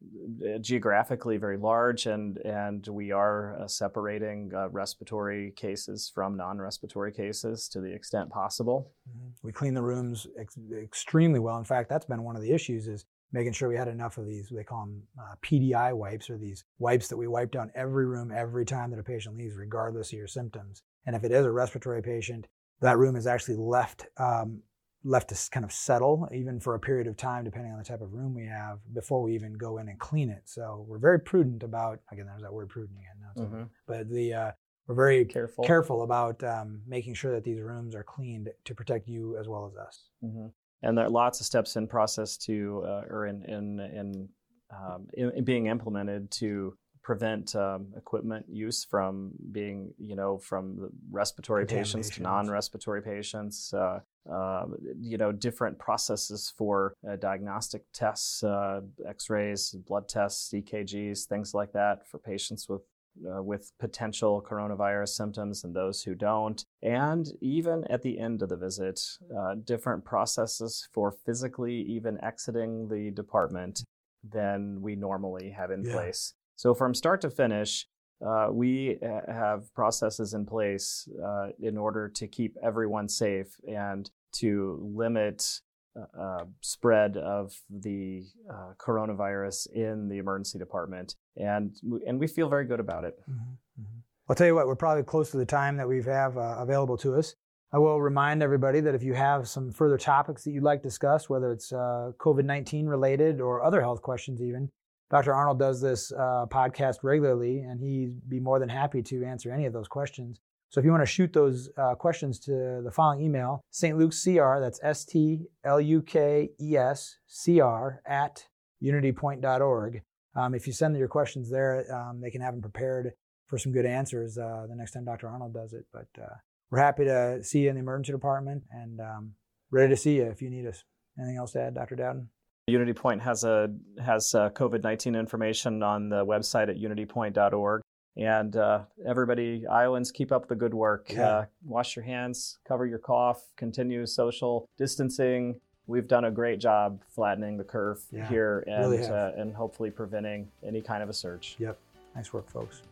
uh, 0.44 0.58
geographically 0.60 1.38
very 1.38 1.58
large, 1.58 2.06
and 2.06 2.38
and 2.40 2.86
we 2.88 3.12
are 3.12 3.62
uh, 3.62 3.68
separating 3.68 4.52
uh, 4.56 4.70
respiratory 4.70 5.52
cases 5.52 6.12
from 6.14 6.36
non-respiratory 6.36 7.12
cases 7.12 7.68
to 7.70 7.82
the 7.82 7.94
extent 7.94 8.30
possible. 8.30 8.92
Mm-hmm. 9.10 9.30
We 9.44 9.52
clean 9.52 9.74
the 9.74 9.84
rooms 9.84 10.28
ex- 10.40 10.58
extremely 10.82 11.40
well. 11.40 11.58
In 11.58 11.66
fact, 11.66 11.90
that's 11.90 12.06
been 12.06 12.24
one 12.24 12.36
of 12.36 12.42
the 12.42 12.52
issues 12.52 12.88
is 12.88 13.06
making 13.32 13.54
sure 13.54 13.68
we 13.68 13.76
had 13.76 13.88
enough 13.88 14.18
of 14.18 14.26
these. 14.26 14.50
They 14.50 14.64
call 14.64 14.86
them 14.86 15.04
uh, 15.20 15.36
PDI 15.44 15.94
wipes, 15.94 16.30
or 16.30 16.38
these 16.38 16.64
wipes 16.80 17.08
that 17.08 17.18
we 17.18 17.28
wipe 17.28 17.52
down 17.52 17.72
every 17.76 18.06
room 18.06 18.32
every 18.32 18.66
time 18.66 18.92
that 18.92 19.00
a 19.00 19.04
patient 19.04 19.38
leaves, 19.38 19.56
regardless 19.56 20.12
of 20.12 20.18
your 20.18 20.28
symptoms. 20.28 20.84
And 21.06 21.16
if 21.16 21.24
it 21.24 21.32
is 21.32 21.46
a 21.46 21.52
respiratory 21.52 22.02
patient, 22.02 22.48
that 22.82 22.98
room 22.98 23.16
is 23.16 23.28
actually 23.28 23.58
left 23.58 24.06
um, 24.18 24.62
left 25.04 25.30
to 25.30 25.50
kind 25.52 25.66
of 25.66 25.72
settle 25.72 26.28
even 26.34 26.60
for 26.60 26.76
a 26.76 26.80
period 26.80 27.08
of 27.08 27.18
time 27.18 27.44
depending 27.44 27.72
on 27.72 27.78
the 27.78 27.84
type 27.84 28.02
of 28.02 28.14
room 28.14 28.34
we 28.34 28.46
have 28.46 28.80
before 28.94 29.22
we 29.22 29.34
even 29.36 29.54
go 29.54 29.78
in 29.78 29.90
and 29.90 30.00
clean 30.00 30.30
it 30.30 30.42
so 30.46 30.86
we're 30.88 30.98
very 30.98 31.20
prudent 31.20 31.64
about 31.64 32.00
again 32.12 32.26
there's 32.26 32.42
that 32.42 32.54
word 32.54 32.70
prudent 32.70 32.98
again 32.98 33.46
mm-hmm. 33.46 33.64
but 33.88 34.10
the 34.10 34.34
uh, 34.34 34.52
we're 34.88 34.96
very 34.96 35.26
careful 35.26 35.64
careful 35.64 36.04
about 36.04 36.42
um, 36.44 36.82
making 36.88 37.14
sure 37.14 37.34
that 37.34 37.44
these 37.44 37.62
rooms 37.62 37.96
are 37.96 38.04
cleaned 38.04 38.50
to 38.66 38.74
protect 38.74 39.08
you 39.08 39.38
as 39.38 39.48
well 39.48 39.70
as 39.72 39.78
us 39.78 40.10
mm-hmm. 40.24 40.48
and 40.82 40.98
there 40.98 41.06
are 41.06 41.10
lots 41.10 41.40
of 41.40 41.46
steps 41.46 41.76
in 41.76 41.88
process 41.88 42.38
to 42.38 42.84
uh, 42.86 43.04
or 43.10 43.28
in 43.28 43.44
in 43.44 43.80
in, 43.80 44.30
um, 44.72 45.08
in, 45.14 45.32
in 45.32 45.44
being 45.44 45.68
implemented 45.68 46.32
to 46.32 46.76
prevent 47.04 47.54
um, 47.56 47.88
equipment 47.98 48.46
use 48.50 48.86
from 48.86 49.34
being, 49.52 49.94
you 49.98 50.16
know, 50.16 50.38
from 50.38 50.90
respiratory 51.12 51.66
patients 51.66 52.10
to 52.10 52.22
non-respiratory 52.22 53.02
patients. 53.02 53.74
Uh, 53.74 54.00
uh, 54.32 54.66
you 55.00 55.18
know, 55.18 55.32
different 55.32 55.78
processes 55.78 56.54
for 56.58 56.96
uh, 57.10 57.16
diagnostic 57.18 57.84
tests, 57.94 58.44
uh, 58.44 58.82
X-rays, 59.08 59.72
blood 59.88 60.08
tests, 60.08 60.52
EKGs, 60.54 61.26
things 61.26 61.54
like 61.54 61.74
that 61.74 62.08
for 62.08 62.20
patients 62.20 62.70
with 62.70 62.82
uh, 63.30 63.44
with 63.44 63.72
potential 63.80 64.44
coronavirus 64.44 65.10
symptoms 65.10 65.64
and 65.64 65.76
those 65.76 66.02
who 66.02 66.16
don't. 66.16 66.66
And 66.82 67.28
even 67.42 67.86
at 67.90 68.02
the 68.02 68.18
end 68.18 68.42
of 68.42 68.50
the 68.50 68.58
visit, 68.58 69.00
uh, 69.38 69.56
different 69.64 70.04
processes 70.04 70.88
for 70.92 71.12
physically 71.12 71.76
even 71.76 72.24
exiting 72.24 72.88
the 72.88 73.12
department 73.12 73.84
than 74.28 74.82
we 74.82 74.96
normally 74.96 75.52
have 75.52 75.70
in 75.70 75.84
yeah. 75.84 75.94
place. 75.94 76.34
So 76.56 76.74
from 76.74 76.94
start 76.94 77.22
to 77.22 77.30
finish, 77.30 77.88
uh, 78.26 78.48
we 78.52 78.98
have 79.28 79.74
processes 79.74 80.34
in 80.34 80.46
place 80.46 81.08
uh, 81.24 81.48
in 81.62 81.78
order 81.78 82.08
to 82.08 82.28
keep 82.28 82.56
everyone 82.64 83.10
safe 83.10 83.58
and 83.68 84.10
to 84.34 84.80
limit 84.96 85.60
uh, 85.96 86.20
uh 86.20 86.46
spread 86.62 87.18
of 87.18 87.54
the 87.70 88.24
uh, 88.50 88.74
coronavirus 88.80 89.72
in 89.74 90.10
the 90.10 90.18
emergency 90.18 90.58
department, 90.58 91.16
and 91.36 91.76
and 92.08 92.20
we 92.20 92.28
feel 92.28 92.50
very 92.50 92.66
good 92.66 92.80
about 92.80 93.04
it. 93.04 93.20
Mm-hmm. 93.30 93.82
Mm-hmm. 93.82 94.00
I'll 94.28 94.36
tell 94.36 94.48
you 94.48 94.56
what, 94.56 94.66
we're 94.68 94.76
probably 94.76 95.04
close 95.04 95.30
to 95.32 95.38
the 95.38 95.46
time 95.46 95.78
that 95.78 95.88
we 95.88 96.02
have 96.04 96.38
uh, 96.38 96.56
available 96.58 96.98
to 96.98 97.16
us. 97.16 97.36
I 97.74 97.78
will 97.78 98.02
remind 98.02 98.42
everybody 98.42 98.80
that 98.80 98.96
if 98.96 99.04
you 99.04 99.14
have 99.14 99.48
some 99.48 99.72
further 99.72 99.98
topics 99.98 100.44
that 100.44 100.52
you'd 100.52 100.64
like 100.64 100.82
discussed, 100.82 101.30
whether 101.30 101.52
it's 101.52 101.72
COVID 101.72 102.46
19 102.46 102.88
related 102.88 103.42
or 103.42 103.64
other 103.64 103.82
health 103.82 104.02
questions, 104.02 104.42
even, 104.42 104.72
Dr. 105.14 105.32
Arnold 105.32 105.60
does 105.60 105.80
this 105.80 106.12
uh, 106.12 106.48
podcast 106.50 107.04
regularly, 107.04 107.60
and 107.60 107.80
he'd 107.80 108.28
be 108.28 108.40
more 108.40 108.58
than 108.58 108.68
happy 108.68 109.04
to 109.04 109.24
answer 109.24 109.52
any 109.52 109.68
of 109.68 109.72
those 109.72 109.88
questions. 109.88 110.40
So 110.70 110.80
if 110.80 110.86
you 110.86 110.90
want 110.90 111.04
to 111.04 111.06
shoot 111.06 111.32
those 111.32 111.70
uh, 111.78 111.94
questions 111.94 112.40
to 112.40 112.82
the 112.84 112.92
following 112.92 113.22
email, 113.22 113.62
St. 113.70 113.96
Luke's 113.96 114.24
CR, 114.24 114.60
that's 114.60 114.80
S 114.82 115.06
T 115.06 115.46
L 115.64 115.80
U 115.80 116.02
K 116.02 116.50
E 116.60 116.76
S 116.76 117.18
C 117.28 117.62
R 117.62 118.02
at 118.08 118.48
unitypoint.org. 118.84 120.02
Um, 120.36 120.56
if 120.56 120.66
you 120.66 120.74
send 120.74 120.98
your 120.98 121.08
questions 121.08 121.52
there, 121.52 121.86
um, 121.94 122.20
they 122.20 122.32
can 122.32 122.42
have 122.42 122.56
them 122.56 122.64
prepared 122.64 123.12
for 123.46 123.60
some 123.60 123.72
good 123.72 123.86
answers 123.86 124.40
uh, 124.40 124.66
the 124.68 124.76
next 124.76 124.94
time 124.94 125.06
Dr. 125.06 125.28
Arnold 125.28 125.54
does 125.54 125.74
it. 125.74 125.86
But 125.94 126.08
uh, 126.20 126.38
we're 126.72 126.80
happy 126.80 127.06
to 127.06 127.44
see 127.44 127.60
you 127.60 127.70
in 127.70 127.76
the 127.76 127.82
emergency 127.82 128.14
department 128.14 128.64
and 128.72 129.00
um, 129.00 129.34
ready 129.70 129.90
to 129.90 129.98
see 129.98 130.16
you 130.16 130.24
if 130.24 130.42
you 130.42 130.50
need 130.50 130.66
us. 130.66 130.84
Anything 131.20 131.38
else 131.38 131.52
to 131.52 131.62
add, 131.62 131.76
Dr. 131.76 131.98
Dowden? 131.98 132.30
Unity 132.68 132.94
Point 132.94 133.22
has 133.22 133.44
a 133.44 133.70
has 134.02 134.32
COVID 134.32 134.84
nineteen 134.84 135.16
information 135.16 135.84
on 135.84 136.08
the 136.08 136.26
website 136.26 136.70
at 136.70 136.78
unitypoint.org. 136.78 137.82
And 138.16 138.56
uh, 138.56 138.84
everybody, 139.06 139.66
Iowans, 139.68 140.12
keep 140.12 140.32
up 140.32 140.48
the 140.48 140.56
good 140.56 140.74
work. 140.74 141.12
Yeah. 141.12 141.28
Uh, 141.28 141.46
wash 141.66 141.96
your 141.96 142.06
hands, 142.06 142.60
cover 142.66 142.86
your 142.86 143.00
cough, 143.00 143.42
continue 143.58 144.06
social 144.06 144.70
distancing. 144.78 145.60
We've 145.88 146.08
done 146.08 146.26
a 146.26 146.32
great 146.32 146.60
job 146.60 147.02
flattening 147.10 147.58
the 147.58 147.64
curve 147.66 148.00
Yeah, 148.12 148.30
here 148.30 148.64
and 148.68 148.92
really 148.92 149.04
uh, 149.06 149.32
and 149.36 149.54
hopefully 149.54 149.90
preventing 149.92 150.48
any 150.66 150.82
kind 150.82 151.04
of 151.04 151.10
a 151.10 151.14
surge. 151.14 151.58
Yep. 151.60 151.78
Nice 152.16 152.32
work, 152.32 152.50
folks. 152.50 152.84